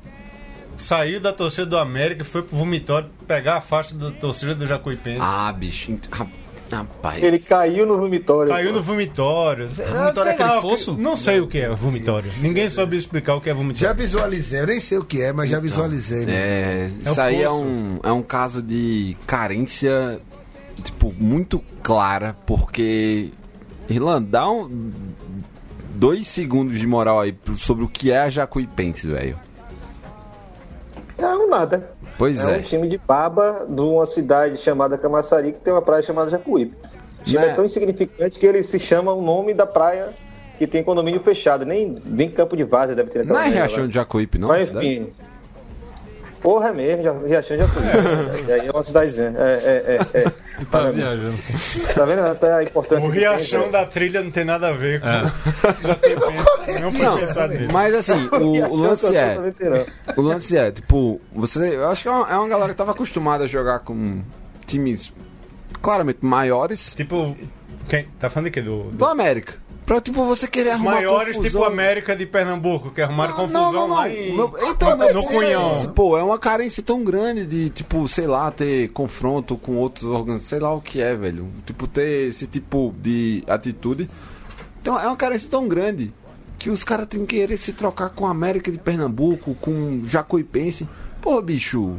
[0.75, 4.67] saiu da torcida do América e foi pro vomitório pegar a faixa da torcida do
[4.67, 5.19] Jacuipense.
[5.21, 5.91] Ah, bicho.
[5.91, 6.27] ent- ra-
[6.71, 7.23] Rapaz.
[7.23, 8.51] Ele caiu no vomitório.
[8.51, 9.69] Caiu no vomitório.
[9.69, 10.93] vomitório é aquele lá, fosso?
[10.97, 12.31] Não sei o que é vomitório.
[12.41, 13.95] Ninguém soube explicar o que é Já vomitório.
[13.95, 16.19] visualizei, eu nem sei o que é, mas já visualizei.
[16.25, 16.31] mano.
[16.31, 20.19] É, É isso aí é um, é um caso de carência,
[20.83, 23.31] tipo, muito clara, porque.
[23.89, 24.91] Irlan, dá um,
[25.95, 29.39] dois segundos de moral aí sobre o que é a Jacuipense, velho.
[31.17, 31.91] É um nada.
[32.17, 32.57] Pois É é.
[32.57, 36.75] um time de baba de uma cidade chamada Camaçari que tem uma praia chamada Jacuípe.
[37.21, 37.51] O time Né?
[37.51, 40.09] é tão insignificante que ele se chama o nome da praia
[40.57, 41.65] que tem condomínio fechado.
[41.65, 44.47] Nem, nem campo de várzea deve ter Não é Riachão de Jacuípe, não?
[44.47, 44.87] Mas cidade?
[44.87, 45.13] enfim.
[46.47, 48.51] Porra, é mesmo, já, Riachão de Jacuípe.
[48.53, 49.33] Aí é uma cidadezinha.
[49.37, 50.31] É, é, é, é.
[50.71, 50.95] Tá vendo?
[50.95, 51.37] viajando.
[51.93, 53.71] Tá vendo até a importância O tem, riachão velho?
[53.73, 55.07] da trilha não tem nada a ver com.
[55.09, 55.23] É.
[55.85, 56.81] Jacuipense.
[56.81, 57.73] Não foi Não, pensado nisso.
[57.73, 59.39] mas assim, o, o lance eu é.
[59.41, 59.85] veterano.
[60.15, 61.75] O lance é, tipo, você.
[61.75, 64.21] Eu acho que é uma, é uma galera que tava acostumada a jogar com
[64.65, 65.11] times
[65.81, 67.35] claramente maiores Tipo,
[67.89, 68.07] quem?
[68.17, 68.61] Tá falando de quê?
[68.61, 69.55] Do, do- do América.
[69.87, 71.61] Pra, tipo, você querer arrumar Maiores confusão.
[71.61, 74.33] tipo América de Pernambuco, que arrumaram Não, confusão não, não, lá em.
[74.69, 75.73] Então, mas no é Cunhão.
[75.77, 80.03] isso, Pô, é uma carência tão grande de, tipo, sei lá, ter confronto com outros
[80.03, 81.47] órgãos, sei lá o que é, velho.
[81.65, 84.09] Tipo, ter esse tipo de atitude.
[84.81, 86.13] Então, é uma carência tão grande
[86.59, 90.85] que os caras têm que querer se trocar com a América de Pernambuco, com Jacuipense.
[91.21, 91.95] Pô, bicho.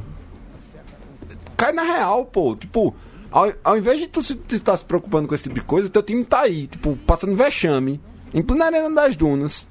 [1.57, 2.55] Cai na real, pô.
[2.55, 2.95] Tipo,
[3.31, 6.03] ao, ao invés de tu tu tá se preocupando com esse tipo de coisa, teu
[6.03, 8.01] time tá aí, tipo, passando vexame,
[8.33, 9.67] em plena arena das dunas.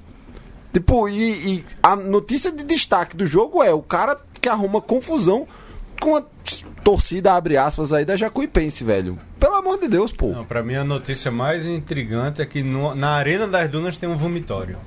[0.72, 5.46] Tipo, e, e a notícia de destaque do jogo é o cara que arruma confusão
[6.00, 6.22] com a
[6.84, 9.18] torcida, abre aspas, aí da Jacuipense, velho.
[9.40, 10.28] Pelo amor de Deus, pô.
[10.28, 14.08] Não, pra mim a notícia mais intrigante é que no- na Arena das Dunas tem
[14.08, 14.78] um vomitório.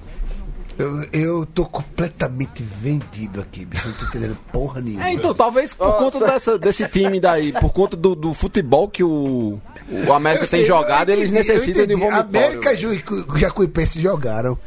[0.80, 3.88] Eu, eu tô completamente vendido aqui, bicho.
[3.88, 5.08] Não tô entendendo porra nenhuma.
[5.08, 6.00] É, então, talvez por Nossa.
[6.00, 9.60] conta dessa, desse time daí, por conta do, do futebol que o,
[10.08, 12.00] o América Eu tem sei, jogado, eu eles entendi, necessitam de entendi.
[12.00, 12.48] vomitório.
[12.60, 14.58] América e Jacuipense jogaram.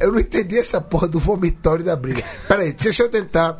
[0.00, 2.22] Eu não entendi essa porra do vomitório da briga.
[2.48, 3.58] Peraí, deixa eu tentar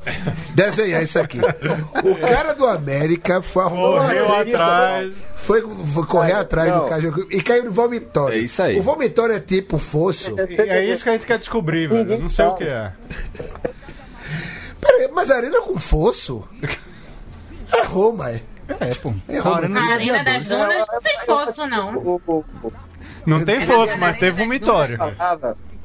[0.54, 1.38] desenhar isso aqui.
[1.38, 5.12] O cara do América foi arrumar Correu uma- atrás.
[5.42, 6.84] Foi, foi correr atrás não.
[6.84, 8.36] do cara e caiu no vomitório.
[8.36, 8.78] É isso aí.
[8.78, 10.36] O vomitório é tipo fosso.
[10.48, 12.02] E é isso que a gente quer descobrir, velho.
[12.02, 12.92] Ninguém Não sei o que é.
[14.80, 16.44] Peraí, mas arena com fosso?
[17.74, 18.40] Errou, mas.
[18.68, 19.12] É, pô.
[19.28, 19.54] Errou.
[19.54, 20.44] A Arena A Arena das.
[20.44, 22.20] Dunas não tem fosso, não.
[23.26, 24.98] Não tem fosso, mas tem vomitório.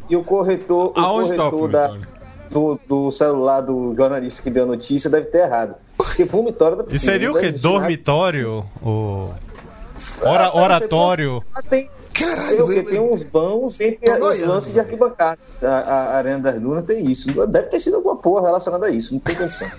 [0.07, 1.97] e o corretor, o Aonde tá o corretor da,
[2.51, 5.75] do, do celular do jornalista que deu a notícia deve ter errado.
[5.97, 7.51] Porque vomitório da E seria o quê?
[7.51, 8.63] Dormitório?
[8.81, 9.31] O
[10.23, 11.39] ora- oratório?
[11.69, 15.39] Tem, Caralho, tem, eu- tem uns vãos entre Tô os lances de arquibancada.
[15.61, 17.45] A, a Arena das Dunas tem isso.
[17.47, 19.69] Deve ter sido alguma porra relacionada a isso, não tem condição.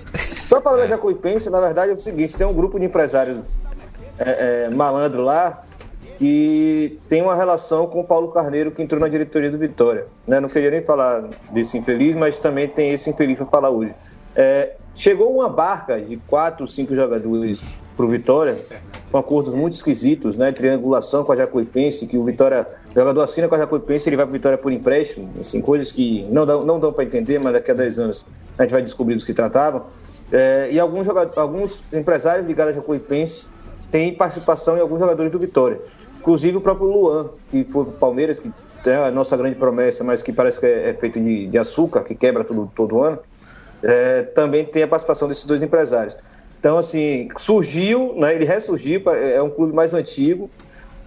[0.47, 3.41] Só para a Jacuipense, na verdade, é o seguinte: tem um grupo de empresários
[4.19, 5.65] é, é, malandro lá
[6.17, 10.07] que tem uma relação com o Paulo Carneiro que entrou na diretoria do Vitória.
[10.27, 10.41] Né?
[10.41, 13.95] Não queria nem falar desse infeliz, mas também tem esse infeliz para falar hoje.
[14.35, 17.65] É, chegou uma barca de quatro, cinco jogadores
[17.99, 18.57] para o Vitória,
[19.11, 20.53] com acordos muito esquisitos, né?
[20.53, 24.25] Triangulação com a Jacuipense, que o Vitória, o jogador assina com a Jacuipense, ele vai
[24.25, 27.53] para o Vitória por empréstimo, assim, coisas que não dão, não dão para entender, mas
[27.53, 28.27] daqui a 10 anos
[28.57, 29.87] a gente vai descobrir dos que tratavam.
[30.31, 33.49] É, e alguns, jogadores, alguns empresários ligados à Jacuipense
[33.91, 35.81] têm participação em alguns jogadores do Vitória.
[36.21, 38.53] Inclusive o próprio Luan, que foi pro Palmeiras, que
[38.87, 42.05] é a nossa grande promessa, mas que parece que é, é feito de, de açúcar,
[42.05, 43.19] que quebra todo, todo ano,
[43.83, 46.17] é, também tem a participação desses dois empresários.
[46.59, 50.51] Então, assim, surgiu, né, ele ressurgiu, é um clube mais antigo,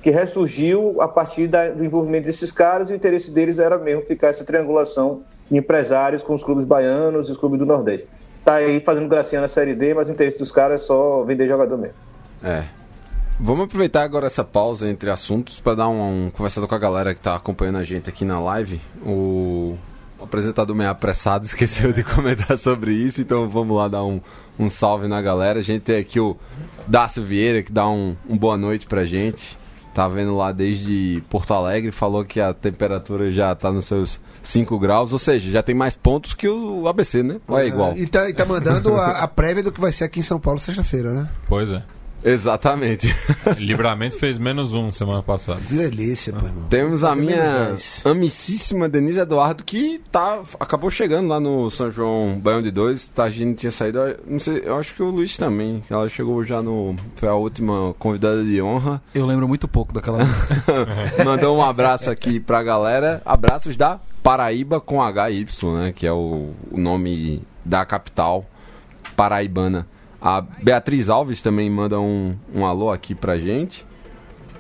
[0.01, 4.01] que ressurgiu a partir da- do envolvimento desses caras e o interesse deles era mesmo
[4.03, 8.07] ficar essa triangulação de empresários com os clubes baianos e os clubes do Nordeste.
[8.43, 11.47] Tá aí fazendo gracinha na Série D, mas o interesse dos caras é só vender
[11.47, 11.95] jogador mesmo.
[12.43, 12.63] É.
[13.39, 17.13] Vamos aproveitar agora essa pausa entre assuntos para dar uma um, conversada com a galera
[17.13, 18.79] que tá acompanhando a gente aqui na live.
[19.05, 19.75] O
[20.23, 24.21] apresentador meio apressado esqueceu de comentar sobre isso, então vamos lá dar um,
[24.57, 25.59] um salve na galera.
[25.59, 26.37] A gente tem aqui o
[26.87, 29.59] Dácio Vieira, que dá um, um boa noite pra gente.
[29.93, 34.79] Tá vendo lá desde Porto Alegre, falou que a temperatura já tá nos seus 5
[34.79, 37.41] graus, ou seja, já tem mais pontos que o ABC, né?
[37.45, 37.97] Ou é igual?
[37.97, 40.39] E tá, e tá mandando a, a prévia do que vai ser aqui em São
[40.39, 41.29] Paulo sexta-feira, né?
[41.47, 41.83] Pois é.
[42.23, 43.13] Exatamente.
[43.57, 45.59] Livramento fez menos um semana passada.
[45.59, 46.67] Que delícia, pô, irmão.
[46.69, 52.61] Temos a minha amicíssima Denise Eduardo, que tá, acabou chegando lá no São João Baião
[52.61, 53.07] de Dois.
[53.07, 55.83] Tá, a gente tinha saído, eu não sei, eu acho que o Luiz também.
[55.89, 56.95] Ela chegou já no.
[57.15, 59.01] Foi a última convidada de honra.
[59.13, 60.19] Eu lembro muito pouco daquela.
[61.25, 63.21] Mandou um abraço aqui pra galera.
[63.25, 65.93] Abraços da Paraíba com HY, né?
[65.95, 68.45] Que é o, o nome da capital
[69.15, 69.87] paraibana.
[70.21, 73.83] A Beatriz Alves também manda um, um alô aqui pra gente.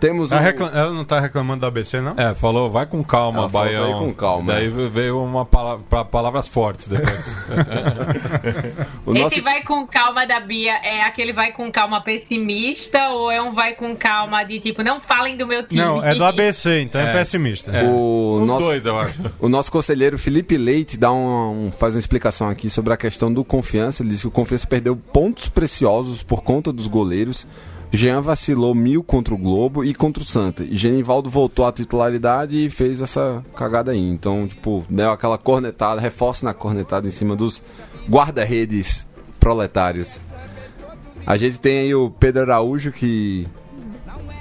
[0.01, 2.15] Temos Tá um- Ela não tá reclamando do ABC, não?
[2.17, 3.91] É, falou, vai com calma, Ela falou, Baião.
[3.91, 4.53] vai com calma.
[4.53, 7.37] Daí veio uma palavra, palavras fortes depois.
[9.05, 13.31] o nosso- Esse vai com calma da Bia é aquele vai com calma pessimista ou
[13.31, 15.79] é um vai com calma de tipo, não falem do meu time?
[15.81, 17.13] Não, é do ABC, então é, É.
[17.13, 17.71] pessimista.
[17.71, 17.83] É.
[17.83, 19.21] O Os nosso, dois, eu acho.
[19.39, 23.31] o nosso conselheiro Felipe Leite dá um, um- faz uma explicação aqui sobre a questão
[23.31, 24.01] do confiança.
[24.01, 27.45] Ele diz que o confiança perdeu pontos preciosos por conta dos goleiros.
[27.91, 30.63] Jean vacilou mil contra o Globo e contra o Santa.
[30.63, 33.99] E Genivaldo voltou à titularidade e fez essa cagada aí.
[33.99, 37.61] Então, tipo, deu aquela cornetada, reforço na cornetada em cima dos
[38.09, 39.05] guarda-redes
[39.39, 40.21] proletários.
[41.25, 43.45] A gente tem aí o Pedro Araújo que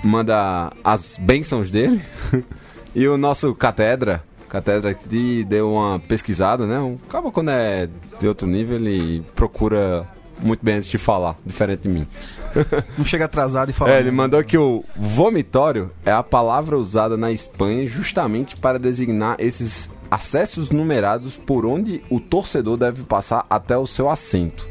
[0.03, 2.03] manda as bênçãos dele.
[2.95, 6.79] e o nosso Catedra, Catedra que deu uma pesquisada, né?
[6.79, 7.89] Um cara quando é
[8.19, 10.07] de outro nível, ele procura
[10.41, 12.07] muito bem antes de falar, diferente de mim.
[12.99, 13.93] Não chega atrasado e fala.
[13.93, 19.37] É, ele mandou que o vomitório é a palavra usada na Espanha justamente para designar
[19.39, 24.67] esses acessos numerados por onde o torcedor deve passar até o seu assento.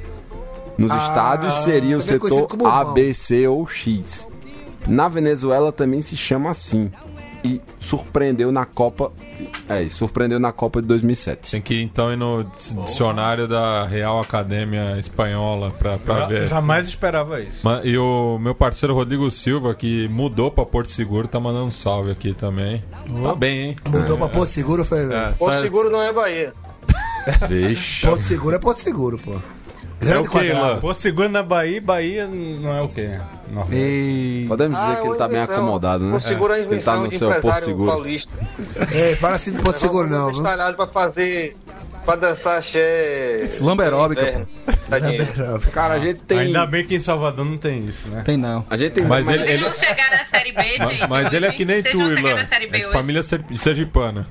[0.78, 2.86] Nos Ah, estádios seria o setor A.
[2.86, 4.28] B, C ou X.
[4.88, 6.90] Na Venezuela também se chama assim.
[7.44, 9.12] E surpreendeu na Copa.
[9.70, 11.52] É, e surpreendeu na Copa de 2007.
[11.52, 12.44] Tem que ir então ir no
[12.86, 16.48] dicionário da Real Academia Espanhola pra, pra Já- ver.
[16.48, 17.62] Jamais esperava isso.
[17.84, 22.12] E o meu parceiro Rodrigo Silva, que mudou pra Porto Seguro, tá mandando um salve
[22.12, 22.84] aqui também.
[23.24, 23.76] Tá bem, hein?
[23.90, 25.06] Mudou pra Porto Seguro, foi.
[25.14, 26.54] É, Porto sai- Seguro não é Bahia.
[27.48, 28.06] Vixe.
[28.06, 29.36] Porto Seguro é Porto Seguro, pô.
[30.00, 30.45] Grande É o quê.
[30.47, 30.80] Ilan?
[30.80, 33.20] Porto Seguro na Bahia, Bahia não é o quê?
[33.72, 36.12] Ei, Podemos dizer Ah, que ele uma tá bem acomodado, né?
[36.12, 37.91] Porto Seguro é Ele tá no seu Porto empresário Seguro.
[37.91, 38.38] paulista.
[38.93, 40.43] É, fala assim do Porto Seguro não, viu?
[40.43, 41.56] talhado pra fazer...
[42.06, 43.47] Pra dançar axé...
[44.89, 45.28] Tadinho.
[45.72, 46.39] Cara, a gente tem.
[46.39, 48.24] Ainda bem que em Salvador não tem isso, né?
[48.26, 48.66] tem não.
[48.70, 49.06] A gente tem.
[49.06, 51.08] Mas mas- ele- vão chegar na Série B, gente.
[51.08, 52.39] Mas ele é que nem Vocês tu, Ilan.
[52.39, 54.26] É família ser- sergipana.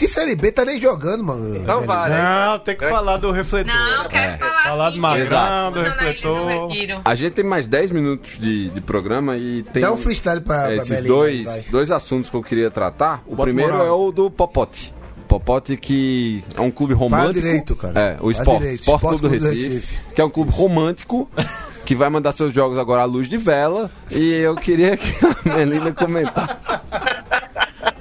[0.00, 1.58] Que Série B tá nem jogando, mano.
[1.62, 2.14] Não vale.
[2.14, 3.70] Não, tem que falar do refletor.
[3.74, 4.38] Não, quero É.
[4.38, 5.70] falar Falar do Magrão, Exato.
[5.74, 7.02] do refletor.
[7.04, 10.62] A gente tem mais 10 minutos de, de programa e tem Dá um freestyle pra,
[10.62, 11.60] é, pra esses Belinha, dois, vai.
[11.70, 13.22] dois assuntos que eu queria tratar.
[13.26, 13.86] O Bota primeiro moral.
[13.86, 14.94] é o do Popote.
[15.28, 17.34] Popote que é um clube romântico.
[17.34, 18.00] direito, cara.
[18.00, 18.62] É, o Sport.
[18.62, 19.98] Sport Sport Clube do Clube do Recife, Recife.
[20.14, 21.28] que é um clube romântico
[21.84, 25.54] que vai mandar seus jogos agora à luz de vela e eu queria que a
[25.56, 26.56] Melina comentasse.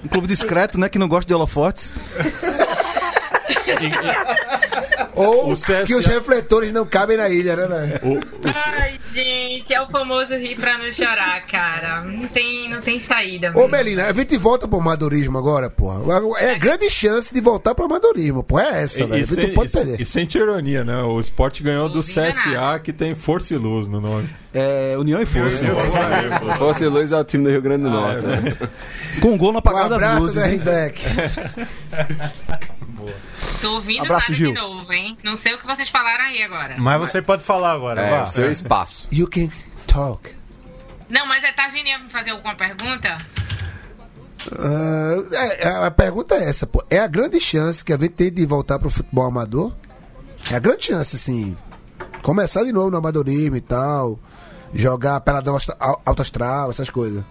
[0.09, 0.89] Clube discreto, né?
[0.89, 1.91] Que não gosta de holofotes.
[5.21, 8.19] Ou O CSA que os refletores não cabem na ilha, né, velho?
[8.77, 12.01] Ai, gente, é o famoso rir pra não chorar, cara.
[12.03, 13.51] Não tem, não tem saída.
[13.55, 15.99] Ô, Melina, a gente volta pro amadorismo agora, porra.
[16.39, 18.63] É grande chance de voltar pro amadorismo, porra.
[18.77, 19.23] É essa, E, velho.
[19.23, 20.01] e sem, não pode e perder.
[20.01, 20.97] e sem ironia, né?
[21.03, 22.79] O Sport ganhou do Duvido CSA, nada.
[22.79, 24.29] que tem Força e Luz no nome.
[24.53, 25.63] É União e Força.
[26.57, 28.25] Fosse Luiz é o time do Rio Grande do Norte.
[28.25, 28.57] né?
[29.21, 30.35] Com gol na Um apagada das abraço, luzes.
[30.41, 30.51] Zé hein?
[30.57, 31.01] Rizek.
[33.61, 34.53] Tô ouvindo Abraço, Gil.
[34.53, 35.17] de novo, hein?
[35.23, 36.75] Não sei o que vocês falaram aí agora.
[36.77, 38.23] Mas você pode falar agora, É, vá.
[38.23, 39.07] o seu espaço.
[39.11, 39.49] You can
[39.85, 40.33] talk.
[41.09, 43.17] Não, mas é Targini ia me fazer alguma pergunta?
[44.57, 46.83] Ah, é, é, a pergunta é essa, pô.
[46.89, 49.73] É a grande chance que a gente tem de voltar pro futebol amador?
[50.49, 51.57] É a grande chance, assim.
[52.21, 54.17] Começar de novo no amadorismo e tal.
[54.73, 55.57] Jogar peladão
[56.05, 57.23] alto astral, essas coisas.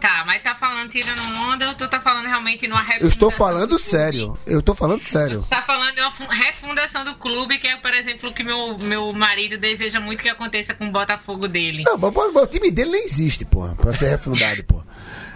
[0.00, 0.54] Tá, mas tá
[0.86, 4.38] falando tirando onda ou tu tá falando realmente numa refundação Eu estou do falando sério.
[4.46, 5.40] Eu estou falando sério.
[5.40, 8.42] Você tá falando de uma fu- refundação do clube, que é, por exemplo, o que
[8.42, 11.84] meu, meu marido deseja muito que aconteça com o Botafogo dele.
[11.86, 13.68] Não, mas, mas o time dele nem existe, pô.
[13.76, 14.82] Pra ser refundado, pô.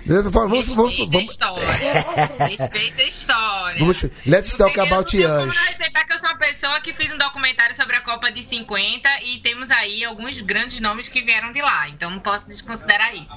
[0.06, 2.46] Eu Vamos, vamos, Respeita a vamos, história.
[2.48, 3.78] Respeita a história.
[3.80, 7.18] vamos, let's talk about eu não respeitar que eu sou uma pessoa que fiz um
[7.18, 11.60] documentário sobre a Copa de 50 e temos aí alguns grandes nomes que vieram de
[11.60, 11.88] lá.
[11.90, 13.28] Então não posso desconsiderar isso.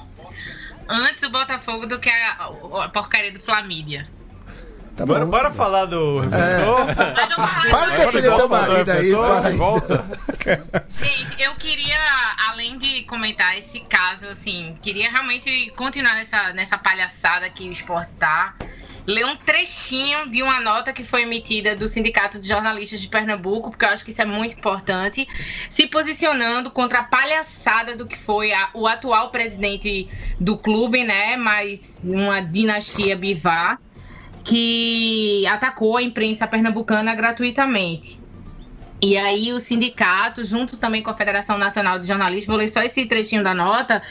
[0.88, 2.50] Antes o Botafogo do que a,
[2.84, 4.08] a porcaria do Flamídia.
[4.96, 5.30] Tá Bora, bom.
[5.30, 6.86] bora falar do refletor?
[7.70, 9.12] Para de defender teu marido aí,
[9.44, 9.56] aí.
[9.56, 10.04] Volta.
[10.90, 11.98] Gente, eu queria,
[12.50, 18.12] além de comentar esse caso, assim, queria realmente continuar nessa, nessa palhaçada que o esporte
[18.20, 18.54] tá.
[19.06, 23.70] Ler um trechinho de uma nota que foi emitida do Sindicato de Jornalistas de Pernambuco,
[23.70, 25.28] porque eu acho que isso é muito importante,
[25.68, 30.08] se posicionando contra a palhaçada do que foi a- o atual presidente
[30.40, 31.36] do clube, né?
[31.36, 33.78] Mas uma dinastia Bivar,
[34.42, 38.18] que atacou a imprensa pernambucana gratuitamente.
[39.02, 42.80] E aí o sindicato, junto também com a Federação Nacional de Jornalistas, vou ler só
[42.82, 44.02] esse trechinho da nota,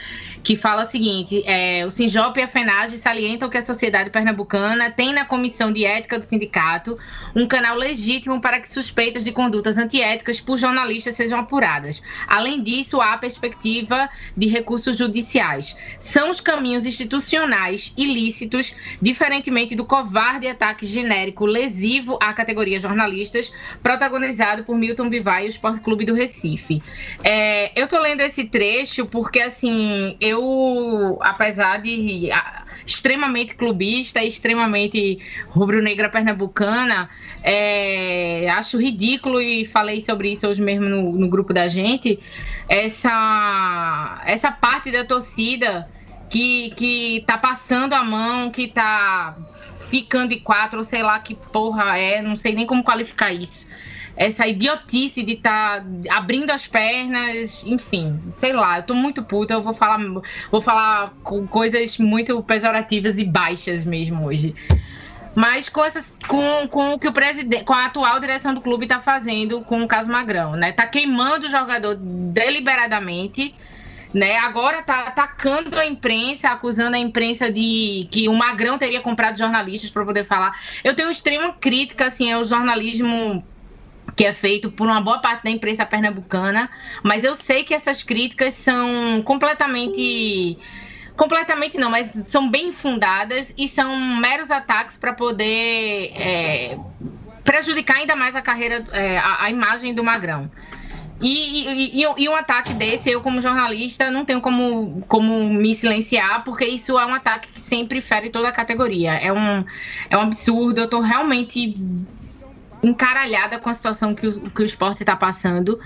[0.43, 4.91] que fala o seguinte, é, o Sinjop e a FENAGE salientam que a sociedade pernambucana
[4.91, 6.97] tem na Comissão de Ética do Sindicato
[7.35, 12.03] um canal legítimo para que suspeitas de condutas antiéticas por jornalistas sejam apuradas.
[12.27, 15.75] Além disso, há a perspectiva de recursos judiciais.
[15.99, 24.63] São os caminhos institucionais ilícitos, diferentemente do covarde ataque genérico lesivo à categoria jornalistas, protagonizado
[24.63, 26.83] por Milton Bivar e o Esporte Clube do Recife.
[27.23, 30.32] É, eu tô lendo esse trecho porque, assim, eu,
[31.21, 35.19] apesar de ah, extremamente clubista extremamente
[35.49, 37.09] rubro-negra pernambucana,
[37.41, 42.19] é, acho ridículo e falei sobre isso hoje mesmo no, no grupo da gente,
[42.67, 45.89] essa, essa parte da torcida
[46.29, 49.35] que, que tá passando a mão, que tá
[49.89, 53.67] ficando de quatro, sei lá que porra é, não sei nem como qualificar isso.
[54.15, 59.63] Essa idiotice de estar abrindo as pernas, enfim, sei lá, eu tô muito puta, eu
[59.63, 59.99] vou falar,
[60.51, 64.55] vou falar com coisas muito pejorativas e baixas mesmo hoje.
[65.35, 68.85] Mas com, essas, com, com o que o presidente, com a atual direção do clube
[68.85, 70.71] está fazendo com o caso Magrão, né?
[70.71, 73.55] Tá queimando o jogador deliberadamente,
[74.13, 74.37] né?
[74.37, 79.89] Agora tá atacando a imprensa, acusando a imprensa de que o Magrão teria comprado jornalistas
[79.89, 80.55] para poder falar.
[80.83, 83.43] Eu tenho extrema crítica assim ao jornalismo
[84.15, 86.69] que é feito por uma boa parte da imprensa pernambucana,
[87.03, 90.57] mas eu sei que essas críticas são completamente
[91.15, 96.77] completamente não, mas são bem fundadas e são meros ataques para poder é,
[97.43, 100.49] prejudicar ainda mais a carreira, é, a, a imagem do Magrão.
[101.21, 106.43] E, e, e- um ataque desse, eu como jornalista, não tenho como, como me silenciar,
[106.43, 109.13] porque isso é um ataque que sempre fere toda a categoria.
[109.13, 109.63] É um,
[110.09, 111.77] é um absurdo, eu tô realmente
[112.83, 115.79] encaralhada com a situação que o, que o esporte está passando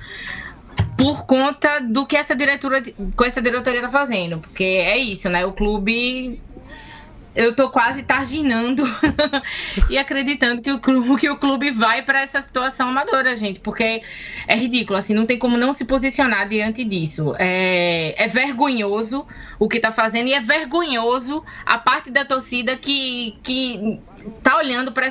[0.98, 2.84] por conta do que essa diretora
[3.16, 5.46] com essa diretoria tá fazendo, porque é isso, né?
[5.46, 6.40] O clube
[7.38, 8.84] eu tô quase targinando
[9.92, 14.02] e acreditando que o clube, que o clube vai para essa situação amadora, gente, porque
[14.48, 17.36] é ridículo, assim, não tem como não se posicionar diante disso.
[17.38, 19.28] É, é vergonhoso
[19.60, 24.00] o que tá fazendo e é vergonhoso a parte da torcida que, que
[24.44, 25.08] tá olhando para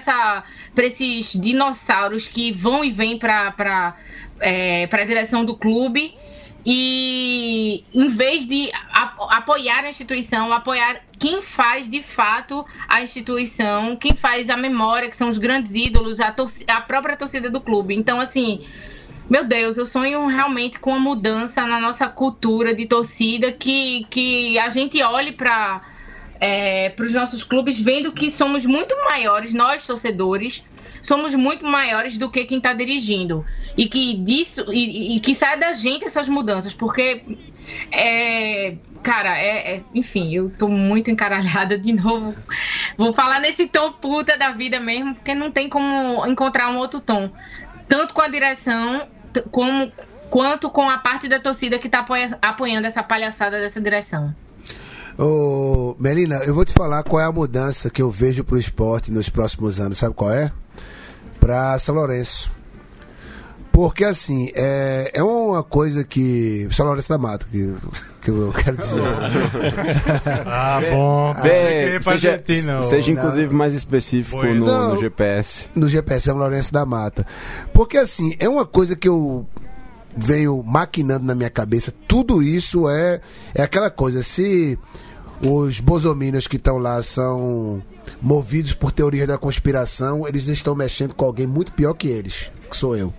[0.84, 3.96] esses dinossauros que vão e vêm para
[4.40, 6.14] é, a direção do clube
[6.68, 14.14] e em vez de apoiar a instituição, apoiar quem faz de fato a instituição, quem
[14.14, 16.34] faz a memória, que são os grandes ídolos, a,
[16.68, 17.94] a própria torcida do clube.
[17.94, 18.66] Então, assim,
[19.30, 24.58] meu Deus, eu sonho realmente com uma mudança na nossa cultura de torcida, que, que
[24.58, 25.82] a gente olhe para
[26.96, 30.62] para os nossos clubes, vendo que somos muito maiores, nós torcedores,
[31.02, 33.44] somos muito maiores do que quem está dirigindo.
[33.76, 37.24] E que disso e, e- que saia da gente essas mudanças, porque
[37.92, 42.36] é, cara, é, é- enfim, eu tô muito encaralhada de novo.
[42.96, 47.00] Vou falar nesse tom puta da vida mesmo, porque não tem como encontrar um outro
[47.00, 47.30] tom.
[47.88, 49.08] Tanto com a direção,
[49.50, 49.92] como
[50.28, 54.34] quanto com a parte da torcida que tá apoia- apoiando essa palhaçada dessa direção.
[55.18, 59.10] Ô, Melina, eu vou te falar qual é a mudança que eu vejo pro esporte
[59.10, 59.98] nos próximos anos.
[59.98, 60.52] Sabe qual é?
[61.40, 62.52] Pra São Lourenço.
[63.72, 66.68] Porque assim, é, é uma coisa que.
[66.70, 67.74] São Lourenço da Mata, que,
[68.22, 69.02] que eu quero dizer.
[70.46, 71.34] Ah, bom.
[71.42, 72.42] Bem, ia pra seja,
[72.78, 72.82] ô.
[72.82, 74.94] seja inclusive mais específico no, Não.
[74.94, 75.68] no GPS.
[75.74, 77.26] no GPS São Lourenço da Mata.
[77.72, 79.46] Porque assim, é uma coisa que eu
[80.16, 81.92] venho maquinando na minha cabeça.
[82.08, 83.20] Tudo isso é,
[83.54, 84.22] é aquela coisa.
[84.22, 84.78] Se
[85.42, 87.82] os bosomínios que estão lá são
[88.20, 92.76] movidos por teorias da conspiração, eles estão mexendo com alguém muito pior que eles, que
[92.76, 93.12] sou eu.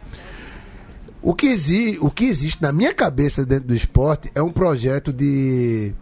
[1.21, 5.11] O que, exi o que existe na minha cabeça dentro do esporte é um projeto
[5.11, 5.93] de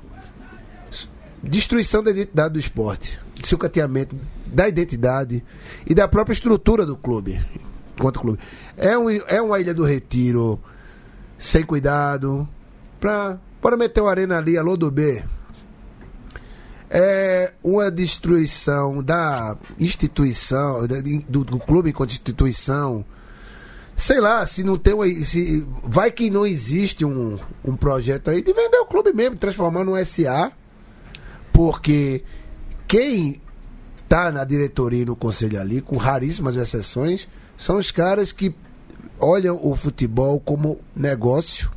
[1.42, 4.16] destruição da identidade do esporte, de sucateamento
[4.48, 5.44] da identidade
[5.86, 7.40] e da própria estrutura do clube.
[7.98, 8.40] Enquanto clube.
[8.78, 10.60] É, um, é uma ilha do retiro
[11.40, 12.48] sem cuidado.
[13.00, 15.24] Pra, bora meter uma arena ali, alô do B.
[16.98, 20.88] É, uma destruição da instituição,
[21.28, 23.04] do, do clube enquanto instituição.
[23.94, 28.42] Sei lá, se não tem uma, se Vai que não existe um, um projeto aí
[28.42, 30.54] de vender o clube mesmo, transformar num SA.
[31.52, 32.24] Porque
[32.88, 33.42] quem
[34.08, 37.28] tá na diretoria e no conselho ali, com raríssimas exceções,
[37.58, 38.56] são os caras que
[39.20, 41.70] olham o futebol como negócio,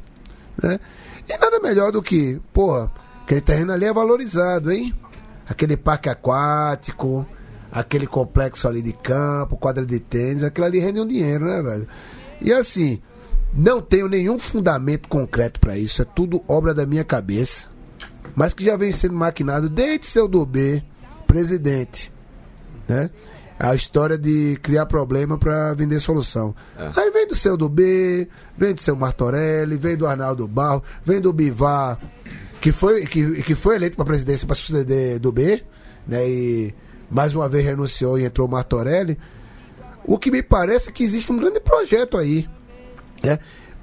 [0.63, 0.79] né?
[1.29, 2.91] E nada melhor do que, porra,
[3.23, 4.95] aquele terreno ali é valorizado, hein?
[5.49, 7.27] Aquele parque aquático,
[7.73, 11.89] aquele complexo ali de campo, quadra de tênis, aquilo ali rende um dinheiro, né, velho?
[12.41, 13.01] E assim,
[13.55, 17.67] não tenho nenhum fundamento concreto pra isso, é tudo obra da minha cabeça,
[18.35, 20.83] mas que já vem sendo maquinado desde seu do B,
[21.27, 22.13] presidente,
[22.87, 23.11] né?
[23.59, 26.55] A história de criar problema para vender solução.
[26.97, 31.21] Aí vem do seu do B, vem do seu Martorelli, vem do Arnaldo Barro, vem
[31.21, 31.99] do Bivar,
[32.61, 35.63] que foi, que, que foi eleito para presidência para suceder do B,
[36.07, 36.29] né?
[36.29, 36.75] E
[37.11, 39.19] mais uma vez renunciou e entrou o Martorelli.
[40.05, 42.49] O que me parece é que existe um grande projeto aí.
[43.23, 43.39] Né?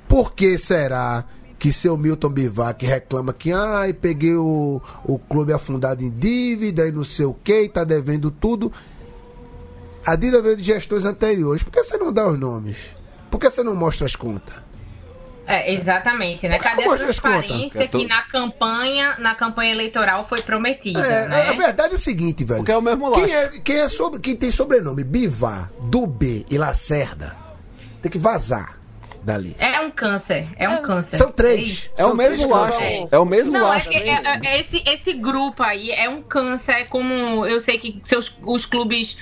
[0.07, 1.25] Por que será
[1.57, 6.87] que seu Milton Bivar, que reclama que ai, peguei o, o clube afundado em dívida
[6.87, 8.71] e não sei o que, e tá devendo tudo.
[10.05, 11.63] A dívida veio de gestões anteriores.
[11.63, 12.95] Por que você não dá os nomes?
[13.31, 14.64] Por que você não mostra as contas?
[15.47, 16.57] É, exatamente, né?
[16.57, 21.49] Cadê a transparência tô- que na campanha, na campanha eleitoral foi prometida, É, né?
[21.49, 22.57] a verdade é o seguinte, velho.
[22.59, 23.55] Porque é o mesmo quem laço.
[23.55, 27.35] é, quem é sobre, quem tem sobrenome Bivar, do B e Lacerda,
[28.01, 28.79] tem que vazar
[29.25, 29.55] dali.
[29.59, 31.17] É um câncer, é um câncer.
[31.17, 31.91] São três.
[31.97, 32.81] É o mesmo três laço.
[33.11, 33.89] É o mesmo Não, é laço.
[33.89, 37.99] que é- é- esse, esse grupo aí é um câncer, é como eu sei que
[38.03, 39.17] seus, os clubes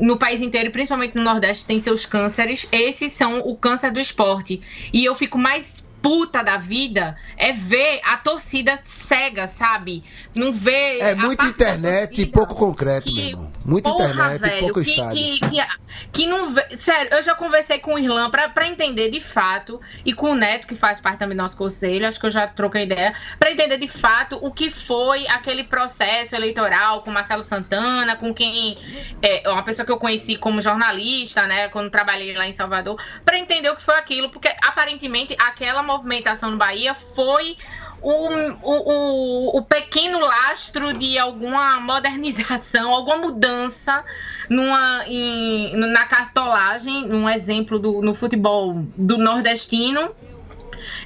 [0.00, 2.66] no país inteiro, principalmente no Nordeste, têm seus cânceres.
[2.70, 4.62] Esses são o câncer do esporte.
[4.92, 8.78] E eu fico mais puta da vida é ver a torcida
[9.08, 10.04] cega, sabe?
[10.34, 11.00] Não ver.
[11.00, 13.52] É muita internet e pouco concreto, que- meu irmão.
[13.68, 15.22] Muita Porra, internet e velho, pouco que, estádio.
[15.22, 15.66] Que, que,
[16.10, 20.14] que não Sério, eu já conversei com o Irlan pra, pra entender de fato, e
[20.14, 22.84] com o Neto, que faz parte também do nosso conselho, acho que eu já troquei
[22.84, 28.32] ideia, pra entender de fato o que foi aquele processo eleitoral com Marcelo Santana, com
[28.32, 28.78] quem.
[29.20, 33.38] É, uma pessoa que eu conheci como jornalista, né, quando trabalhei lá em Salvador, pra
[33.38, 37.58] entender o que foi aquilo, porque aparentemente aquela movimentação no Bahia foi
[38.00, 38.28] o,
[38.62, 44.04] o, o, pequeno lastro de alguma modernização, alguma mudança
[44.48, 50.10] numa, em- na cartolagem, um exemplo do, no futebol do nordestino,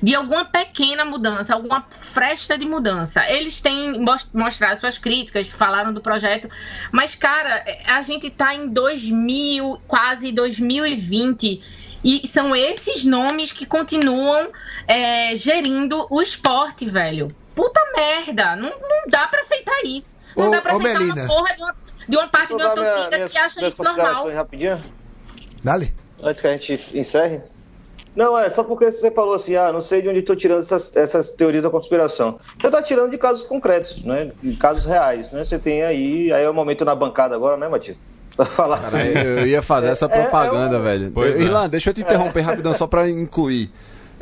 [0.03, 3.29] de alguma pequena mudança, alguma fresta de mudança.
[3.31, 6.49] Eles têm mos- mostrado suas críticas, falaram do projeto,
[6.91, 11.63] mas, cara, a gente tá em 2000, quase 2020,
[12.05, 14.49] e são esses nomes que continuam
[14.87, 17.29] é, gerindo o esporte, velho.
[17.55, 20.17] Puta merda, não, não dá pra aceitar isso.
[20.37, 21.23] Não Ô- dá pra ô, aceitar Melina.
[21.23, 21.75] uma porra de uma,
[22.09, 24.31] de uma parte de uma minha- torcida minhas, que acha isso normal.
[24.33, 24.83] rapidinho,
[25.63, 25.95] Dale.
[26.23, 27.41] antes que a gente encerre.
[28.15, 30.95] Não, é só porque você falou assim, ah, não sei de onde estou tirando essas,
[30.97, 32.39] essas teorias da conspiração.
[32.61, 34.33] Você está tirando de casos concretos, né?
[34.43, 35.43] De casos reais, né?
[35.45, 37.99] Você tem aí, aí é o momento na bancada agora, né, Matias?
[38.37, 38.79] Pra falar.
[38.81, 41.11] Cara, eu ia fazer essa É, é propaganda, um- velho.
[41.15, 41.43] Pois é.
[41.43, 43.71] Irlan, deixa eu te interromper rapidão só pra incluir.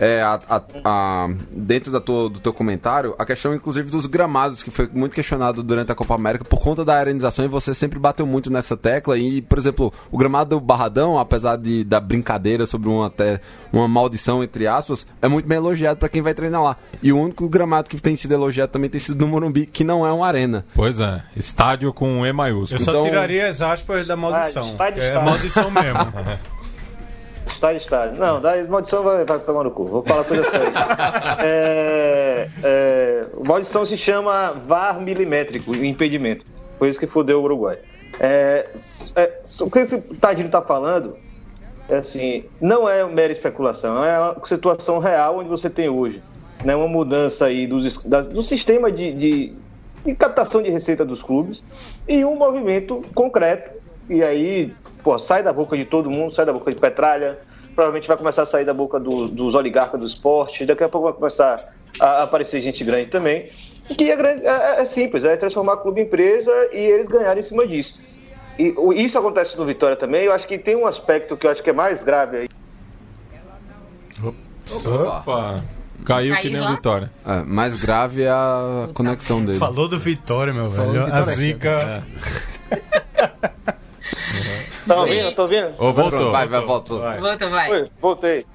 [0.01, 4.63] É, a- a- a- dentro da tua- do teu comentário, a questão, inclusive, dos gramados,
[4.63, 7.99] que foi muito questionado durante a Copa América por conta da arenização, e você sempre
[7.99, 9.19] bateu muito nessa tecla.
[9.19, 13.41] E, por exemplo, o gramado do Barradão, apesar de, da brincadeira sobre uma, até,
[13.73, 16.77] uma maldição, entre aspas, é muito bem elogiado pra quem vai treinar lá.
[17.03, 20.07] E o único gramado que tem sido elogiado também tem sido no Morumbi, que não
[20.07, 20.65] é uma arena.
[20.75, 22.83] Pois é, estádio com E Eu maiúsculo.
[22.83, 24.63] só Então- tiraria as aspas da maldição.
[24.65, 25.29] Ah, estádio, é estádio.
[25.31, 25.99] maldição mesmo.
[27.61, 28.19] Estádio, estádio.
[28.19, 29.85] Não, da maldição vai, vai tomar no cu.
[29.85, 30.73] Vou falar coisa séria.
[31.45, 36.47] É, é, maldição se chama VAR milimétrico, impedimento.
[36.79, 37.79] Foi isso que fudeu o Uruguai.
[38.19, 38.67] É,
[39.15, 41.17] é, o que esse Tadinho está falando
[41.89, 46.23] é assim, não é mera especulação, é uma situação real onde você tem hoje.
[46.65, 49.55] Né, uma mudança aí dos, das- do sistema de, de,
[50.05, 51.63] de captação de receita dos clubes
[52.09, 53.71] e um movimento concreto.
[54.09, 57.39] E aí, pô, sai da boca de todo mundo, sai da boca de Petralha,
[57.75, 61.07] provavelmente vai começar a sair da boca do- dos oligarcas do esporte, daqui a pouco
[61.07, 63.49] vai começar a aparecer gente grande também.
[63.97, 67.43] Que é, grande- é- é simples, é transformar clube em empresa e eles ganharem em
[67.43, 68.01] cima disso.
[68.59, 70.25] E o- isso acontece no Vitória também.
[70.25, 72.49] Eu acho que tem um aspecto que eu acho que é mais grave aí.
[74.73, 75.63] Opa,
[76.05, 76.71] caiu que Caiu nem lá?
[76.73, 77.11] o Vitória.
[77.27, 79.59] É, mais grave é a conexão dele.
[79.59, 80.93] Falou do Vitória, meu velho.
[80.93, 82.07] do A Vitória aqui.
[84.87, 85.33] Tá ouvindo?
[85.33, 85.75] Tá ouvindo?
[85.79, 86.31] Ô, voltou.
[86.33, 86.95] Vai, vai, volta.
[86.95, 87.71] Volta, vai.
[87.71, 88.47] Oi, voltei.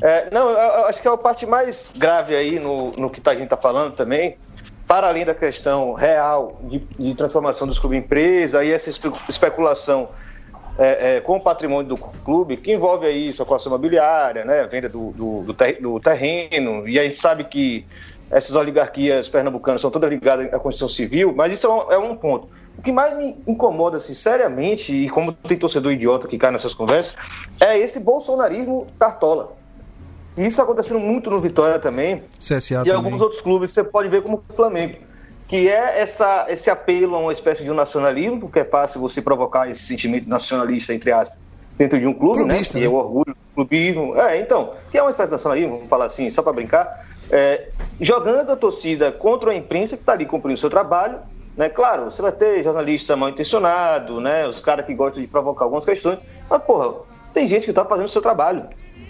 [0.00, 3.20] É, não, eu, eu acho que é a parte mais grave aí no, no que
[3.28, 4.36] a gente tá falando também
[4.86, 9.12] para além da questão real de, de transformação dos clubes em empresa e essa espe-
[9.28, 10.08] especulação
[10.78, 15.10] é, é, com o patrimônio do clube, que envolve aí especulação imobiliária, né, venda do,
[15.10, 17.84] do, do ter- do terreno, e a gente sabe que
[18.30, 22.14] essas oligarquias pernambucanas são todas ligadas à Constituição Civil, mas isso é um, é um
[22.16, 22.48] ponto.
[22.78, 26.72] O que mais me incomoda, assim, seriamente, e como tem torcedor idiota que cai nessas
[26.72, 27.16] conversas,
[27.60, 29.56] é esse bolsonarismo cartola.
[30.36, 32.92] E isso acontecendo muito no Vitória também, CSA e também.
[32.92, 34.98] alguns outros clubes que você pode ver como o Flamengo,
[35.48, 39.20] que é essa, esse apelo a uma espécie de um nacionalismo, porque é fácil você
[39.20, 41.36] provocar esse sentimento nacionalista, entre aspas,
[41.76, 42.80] dentro de um clube, Clubista, né?
[42.80, 42.84] Que né?
[42.86, 44.16] é o orgulho, o clubismo.
[44.16, 47.70] É, então, que é uma espécie de nacionalismo, vamos falar assim, só para brincar, é,
[48.00, 51.18] jogando a torcida contra a imprensa que está ali cumprindo o seu trabalho.
[51.58, 51.68] Né?
[51.68, 54.46] Claro, você vai ter jornalista mal intencionado, né?
[54.46, 57.00] os caras que gostam de provocar algumas questões, mas, porra,
[57.34, 58.68] tem gente que está fazendo o seu trabalho.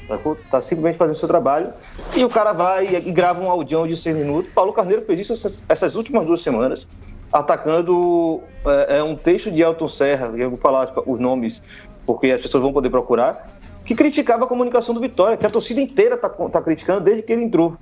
[0.09, 0.35] sacou?
[0.51, 1.75] Tá simplesmente fazendo o seu trabalho.
[2.17, 4.51] E o cara vai e, grava um audião de 6 minutos.
[4.55, 6.89] Paulo Carneiro fez isso essas, essas últimas duas semanas,
[7.31, 11.63] atacando é, é, um texto de Elton Serra, eu vou falar os nomes
[12.07, 15.83] porque as pessoas vão poder procurar, que criticava a comunicação do Vitória, que a torcida
[15.83, 17.77] inteira tá, tá criticando desde que ele entrou.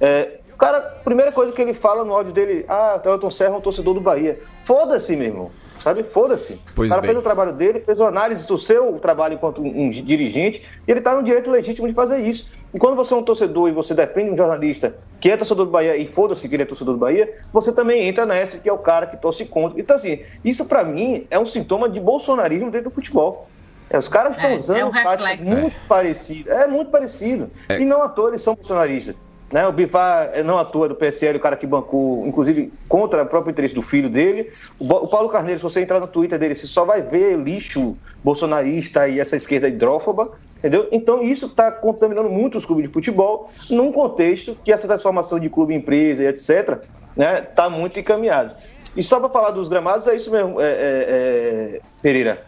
[0.00, 3.30] É, o cara, a primeira coisa que ele fala no áudio dele, ah, o Elton
[3.30, 4.38] Serra é um torcedor do Bahia.
[4.64, 5.50] Foda-se, meu irmão.
[5.76, 6.02] Sabe?
[6.02, 6.60] Foda-se.
[6.74, 7.10] O cara bem.
[7.10, 10.90] fez o trabalho dele, fez uma análise do seu trabalho enquanto um, um dirigente, e
[10.90, 12.50] ele está no direito legítimo de fazer isso.
[12.72, 15.72] E quando você é um torcedor e você defende um jornalista que é torcedor do
[15.72, 18.72] Bahia e foda-se que ele é torcedor do Bahia, você também entra nessa que é
[18.72, 19.78] o cara que torce contra.
[19.78, 23.48] Então, assim, isso pra mim é um sintoma de bolsonarismo dentro do futebol.
[23.90, 26.60] É, os caras estão É, usando é um táticas muito parecidas.
[26.60, 27.50] É muito parecido.
[27.68, 27.78] É.
[27.78, 29.14] E não à toa eles são bolsonaristas.
[29.52, 29.66] Né?
[29.66, 33.26] O Bivar é não à toa do PSL, o cara que bancou, inclusive, contra o
[33.26, 34.52] próprio interesse do filho dele.
[34.78, 39.06] O, Paulo Carneiro, se você entrar no Twitter dele, você só vai ver lixo bolsonarista
[39.06, 40.32] e essa esquerda hidrófoba.
[40.58, 40.88] Entendeu?
[40.90, 45.50] Então isso está contaminando muito os clubes de futebol num contexto que essa transformação de
[45.50, 46.78] clube em empresa e etc.
[47.14, 48.54] né, está muito encaminhado.
[48.96, 52.44] E só para falar dos gramados, é isso mesmo, é, é, é, Pereira.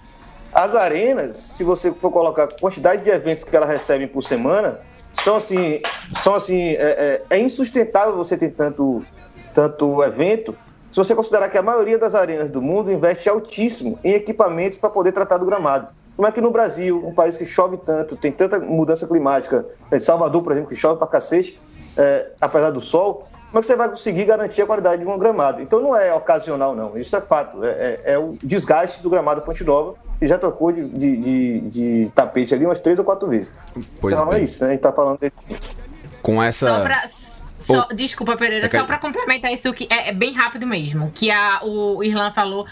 [0.53, 4.81] As arenas, se você for colocar a quantidade de eventos que elas recebem por semana,
[5.23, 5.81] são assim,
[6.23, 9.03] são assim, é, é- é insustentável você ter tanto,
[9.55, 10.55] tanto evento.
[10.91, 14.89] Se você considerar que a maioria das arenas do mundo investe altíssimo em equipamentos para
[14.91, 15.89] poder tratar do gramado.
[16.17, 19.99] Como é que no Brasil, um país que chove tanto, tem tanta mudança climática, em
[19.99, 21.61] Salvador, por exemplo, que chove pra cacete,
[21.97, 25.19] é, apesar do sol, como é que você vai conseguir garantir a qualidade de um
[25.19, 25.61] gramado?
[25.61, 26.97] Então não é ocasional, não.
[26.97, 27.63] Isso é fato.
[27.65, 31.61] É, é- é o desgaste do gramado Fonte Nova, já trocou de, de- de-
[32.05, 33.53] de tapete ali umas três ou quatro vezes.
[34.01, 34.45] Pois então é bem.
[34.45, 34.71] isso, né?
[34.71, 35.35] A gente tá falando desse...
[36.23, 36.67] Com essa.
[36.69, 37.09] Só pra.
[37.09, 37.17] só-
[37.69, 37.95] Oh.
[37.95, 41.11] Desculpa, Pereira, É que- só pra complementar isso que é, é bem rápido mesmo.
[41.13, 42.65] Que a, o Irlan falou,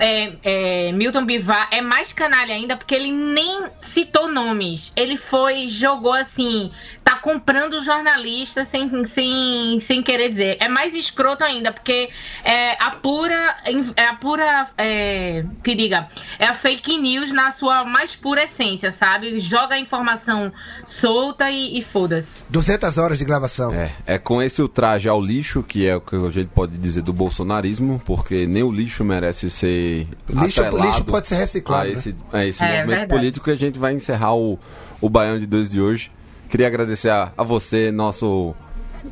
[0.00, 4.92] é, é, Milton Bivar é mais canalha ainda porque ele nem citou nomes.
[4.96, 6.72] Ele foi, jogou assim,
[7.20, 10.56] comprando jornalistas sem, sem, sem querer dizer.
[10.60, 12.10] É mais escroto ainda, porque
[12.44, 13.56] é a pura.
[13.96, 14.68] É a pura.
[14.76, 16.08] É, que diga,
[16.38, 19.38] é a fake news na sua mais pura essência, sabe?
[19.40, 20.52] Joga a informação
[20.84, 22.44] solta e, e foda-se.
[22.48, 23.72] 200 horas de gravação.
[23.72, 27.02] É, é com esse ultraje ao lixo, que é o que a gente pode dizer
[27.02, 30.06] do bolsonarismo, porque nem o lixo merece ser.
[30.28, 31.92] Lixo- lixo pode ser reciclado, A né?
[31.92, 33.08] esse, a esse É, movimento verdade.
[33.10, 34.58] político que a gente vai encerrar o,
[35.00, 36.10] o Baião de Dois de hoje.
[36.50, 38.54] Queria agradecer a, a você, nosso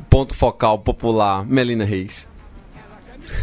[0.09, 2.27] ponto focal popular, Melina Reis.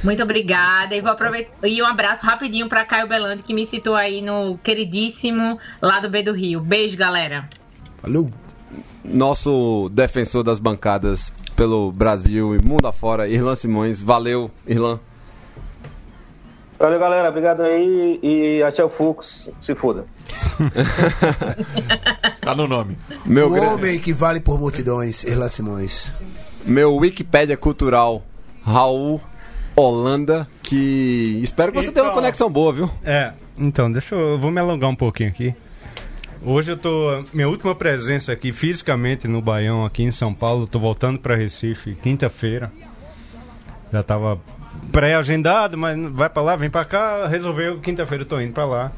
[0.05, 0.95] Muito obrigada.
[0.95, 1.67] E vou aproveitar.
[1.67, 6.11] E um abraço rapidinho para Caio Belandi, que me citou aí no queridíssimo lá do
[6.11, 6.61] B do Rio.
[6.61, 7.49] Beijo, galera.
[8.03, 8.31] Falou.
[9.03, 14.01] Nosso defensor das bancadas pelo Brasil e mundo afora, Irlan Simões.
[14.01, 15.01] Valeu, Irlan.
[16.79, 17.29] Valeu, galera.
[17.31, 18.19] Obrigado aí.
[18.23, 19.51] E até o Fux.
[19.61, 20.05] Se foda.
[22.41, 22.97] Tá no nome.
[23.25, 26.15] Meu, O gra- homem que vale por multidões, Erlan Simões.
[26.65, 28.23] meu Wikipédia cultural,
[28.63, 29.21] Raul
[29.75, 32.23] Holanda, que espero que você tenha uma Então.
[32.23, 32.91] conexão boa, viu?
[33.05, 35.55] É, então, deixa eu, eu vou me alongar um pouquinho aqui.
[36.45, 37.25] Hoje eu tô.
[37.35, 40.67] Minha última presença aqui fisicamente no Baião, aqui em São Paulo.
[40.69, 42.71] Tô voltando pra Recife, quinta-feira.
[43.93, 44.39] Já tava
[44.93, 47.27] pré-agendado, mas vai pra lá, vem pra cá.
[47.27, 48.93] Resolveu, quinta-feira eu tô indo pra lá.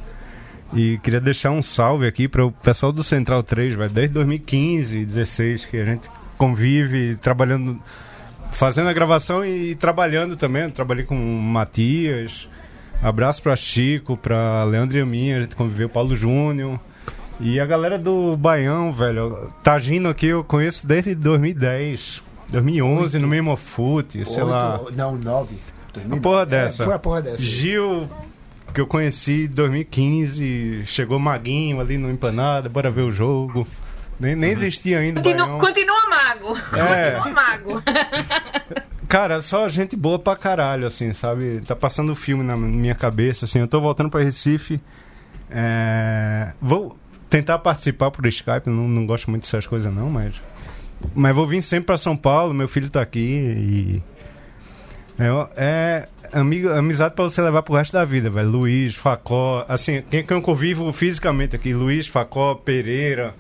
[0.75, 5.05] E queria deixar um salve aqui para o pessoal do Central 3, vai, desde 2015,
[5.05, 7.81] 16, que a gente convive trabalhando,
[8.51, 10.65] fazendo a gravação e trabalhando também.
[10.65, 12.49] Eu trabalhei com o Matias.
[13.03, 16.79] Abraço para Chico, para Leandro e a minha, a gente conviveu, Paulo Júnior.
[17.41, 22.21] E a galera do Baião, velho, tá agindo aqui, eu conheço desde 2010,
[22.51, 24.81] 2011, no mesmo Fute, sei lá.
[24.81, 25.17] Oito- Não,
[26.03, 26.15] nove.
[26.15, 26.83] Uma porra dessa.
[26.83, 27.43] É, foi uma porra dessa.
[27.43, 28.09] Gil,
[28.73, 33.67] que eu conheci em 2015, chegou Maguinho ali no Empanada, bora ver o jogo.
[34.21, 36.59] Nem, nem existia ainda o Continua, continua mago.
[36.77, 37.13] É.
[37.13, 37.83] Continua mago.
[39.09, 41.61] Cara, só gente boa pra caralho, assim, sabe?
[41.67, 43.61] Tá passando um filme na minha cabeça, assim.
[43.61, 44.81] Eu tô voltando pra Recife.
[45.51, 46.53] É...
[46.61, 46.99] Vou
[47.31, 50.35] tentar participar por Skype, não, não gosto muito dessas coisas, não, mas.
[51.15, 54.03] Mas vou vir sempre pra São Paulo, meu filho tá aqui e.
[55.19, 58.49] É, é amigo, amizade pra você levar pro resto da vida, velho.
[58.49, 63.35] Luiz, Facó, assim, quem, quem eu convivo fisicamente aqui, Luiz, Facó, Pereira,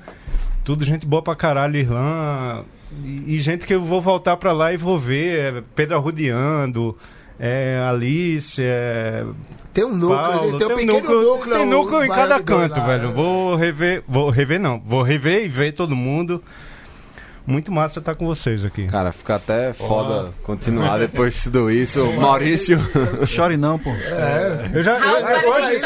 [0.64, 2.64] tudo gente boa pra caralho, Irlã.
[3.04, 6.96] E, e gente que eu vou voltar pra lá e vou ver, é, Pedro Arrudeando,
[7.38, 9.24] é, Alice, é,
[9.72, 11.54] Tem um núcleo, Paulo, tem um pequeno núcleo.
[11.54, 13.12] Tem núcleo em cada canto, lá, velho.
[13.12, 16.42] Vou rever, vou rever não, vou rever e ver todo mundo.
[17.50, 18.86] Muito massa estar com vocês aqui.
[18.88, 22.04] Cara, fica até foda continuar depois de tudo isso.
[22.12, 22.78] Maurício.
[23.26, 23.88] Chore não, pô.
[24.74, 25.80] Eu já, eu- hoje,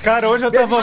[0.00, 0.76] cara, hoje eu tava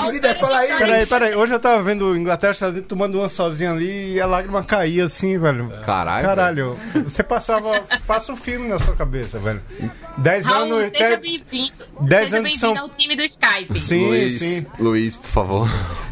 [0.78, 2.54] Peraí, peraí, hoje eu tava vendo Inglaterra
[2.86, 5.72] tomando uma sozinha ali e a lágrima caía assim, velho.
[5.86, 6.28] Caralho.
[6.28, 7.82] Caralho, você passava.
[8.06, 9.62] Passa um filme na sua cabeça, velho.
[10.18, 10.92] Dez Raul, anos.
[10.92, 11.74] seja Até, bem-vindo.
[12.02, 13.80] dez Seja anos bem-vindo são- ao time do Skype.
[13.80, 14.66] sim, Luiz, sim.
[14.78, 15.70] Luiz, por favor.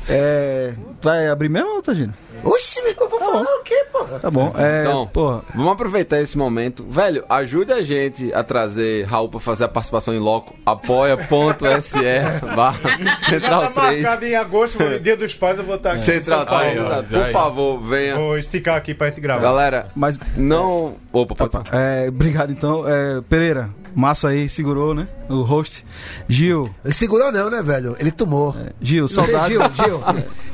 [0.08, 2.14] É, vai abrir mesmo, Tagino?
[2.44, 4.04] Oxi, eu vou falar o quê, pô?
[4.04, 4.54] Tá bom.
[4.58, 6.86] É, Então, porra, Vamos aproveitar esse momento.
[6.90, 10.54] Velho, ajude a gente a trazer Raul pra fazer a participação em loco.
[10.66, 11.98] apoia.se
[12.56, 12.80] barra
[13.22, 14.02] Já Central tá 3.
[14.02, 16.02] marcado em agosto, no dia dos pais, eu vou estar aqui.
[16.02, 16.64] Central São Paulo.
[16.66, 16.80] 3.
[16.82, 17.32] ó, já Por aí.
[17.32, 18.16] favor, venha.
[18.16, 19.42] Vou esticar aqui pra gente gravar.
[19.42, 20.96] Galera, mas não.
[21.12, 21.66] Opa, pode falar.
[21.72, 22.84] É, obrigado então.
[22.88, 25.08] É, Pereira, massa aí, segurou, né?
[25.30, 25.86] O host.
[26.28, 27.96] Gil, Ele segurou não, né, velho?
[28.00, 28.56] Ele tomou.
[28.82, 29.54] Gil, Não tem saudade.
[29.54, 30.04] Gil, Gil.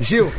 [0.00, 0.32] Gil.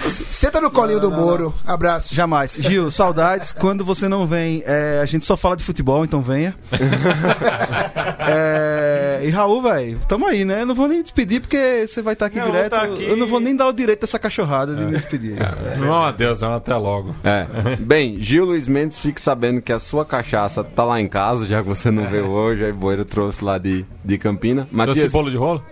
[0.00, 1.54] Senta no colinho do Moro.
[1.66, 2.14] Abraço.
[2.14, 2.54] Jamais.
[2.60, 3.52] Gil, saudades.
[3.52, 6.54] Quando você não vem, é, a gente só fala de futebol, então venha.
[8.26, 10.62] É, e Raul, velho, tamo aí, né?
[10.62, 12.72] Eu não vou nem despedir porque você vai estar aqui Não, eu vou direto.
[12.72, 13.04] tá aqui.
[13.04, 15.36] Eu não vou nem dar o direito dessa cachorrada de me despedir.
[15.78, 17.14] Não, adeus, não, até logo.
[17.22, 17.46] É.
[17.78, 21.62] Bem, Gil Luiz Mendes, fique sabendo que a sua cachaça tá lá em casa, já
[21.62, 22.64] que você não veio hoje.
[22.64, 24.62] Aí Boeira trouxe lá de, de Campina.
[24.70, 25.62] Trouxe Matias, bolo de rolo?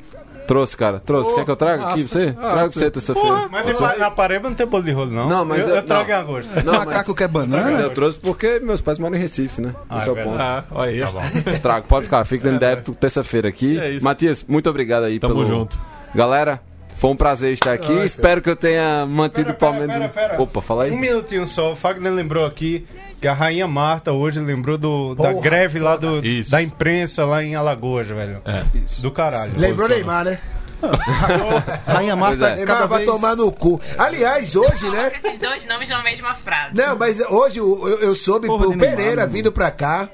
[0.46, 1.00] Trouxe, cara.
[1.00, 1.34] Trouxe.
[1.34, 2.28] Quer que eu traga aqui pra você?
[2.38, 3.48] Ah, Traga pra você terça-feira.
[3.50, 5.28] Mas na, na Paraíba não tem bolo de rolo, não.
[5.28, 6.16] Não, mas eu, eu- eu trago não.
[6.16, 6.50] em agosto.
[6.64, 7.80] Não, mas, Macaco quer mas banana?
[7.80, 9.74] eu trouxe porque meus pais moram em Recife, né?
[9.88, 10.38] Ah, Esse é o é ponto.
[10.40, 11.00] Ah, olha aí.
[11.00, 11.58] Tá bom.
[11.62, 13.78] Trago, pode ficar, fica dando débito terça-feira aqui.
[13.78, 14.04] É isso.
[14.04, 15.46] Matias, muito obrigado aí Tamo pelo.
[15.46, 15.78] junto.
[16.14, 16.60] Galera,
[17.02, 17.92] foi um prazer estar aqui.
[18.04, 20.12] Espero que eu tenha mantido Pera, o pera, Palmeiras.
[20.12, 20.40] pera, pera.
[20.40, 20.92] Opa, fala aí.
[20.92, 21.72] Um minutinho só.
[21.72, 22.86] O Fagner lembrou aqui
[23.20, 26.52] que a Rainha Marta hoje lembrou do, da Porra, greve lá do, Isso.
[26.52, 28.40] da imprensa lá em Alagoas, velho.
[28.44, 28.62] É.
[29.00, 29.52] Do caralho.
[29.56, 30.38] Lembrou Neymar, né?
[31.86, 32.54] Rainha Marta, é.
[32.54, 33.10] Neymar cada vai vez...
[33.10, 33.80] tomar no cu.
[33.98, 35.10] Aliás, hoje, né?
[35.24, 36.72] Esses dois nomes na mesma frase.
[36.76, 40.08] Não, mas hoje eu, eu- soube Porra pro Pereira vindo pra cá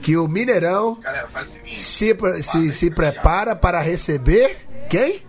[0.00, 0.98] que o Mineirão
[1.72, 4.56] se, pre- se, se prepara para receber
[4.88, 5.20] quem?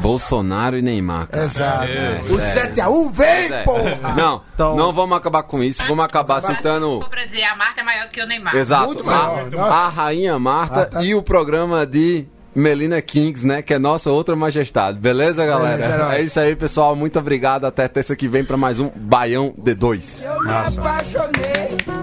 [0.00, 1.44] Bolsonaro e Neymar, cara.
[1.44, 1.84] Exato.
[2.30, 2.54] o é.
[2.54, 3.62] 7x1 vem, É.
[3.64, 4.14] porra!
[4.16, 5.82] Não, Então- não vamos acabar com isso.
[5.88, 7.00] Vamos acabar citando.
[7.00, 8.54] Vou pra dizer, a marca é maior que o Neymar.
[8.56, 8.86] Exato.
[8.86, 9.74] Muito a, maior, nossa.
[9.74, 11.02] a Rainha Marta Ah, tá.
[11.02, 13.62] e o programa de Melina Kings, né?
[13.62, 14.98] Que é nossa outra majestade.
[14.98, 15.76] Beleza, galera?
[15.78, 16.94] Beleza, é isso aí, pessoal.
[16.94, 17.64] Muito obrigado.
[17.64, 20.24] Até terça que vem pra mais um Baião D2.
[20.26, 22.01] Eu me apaixonei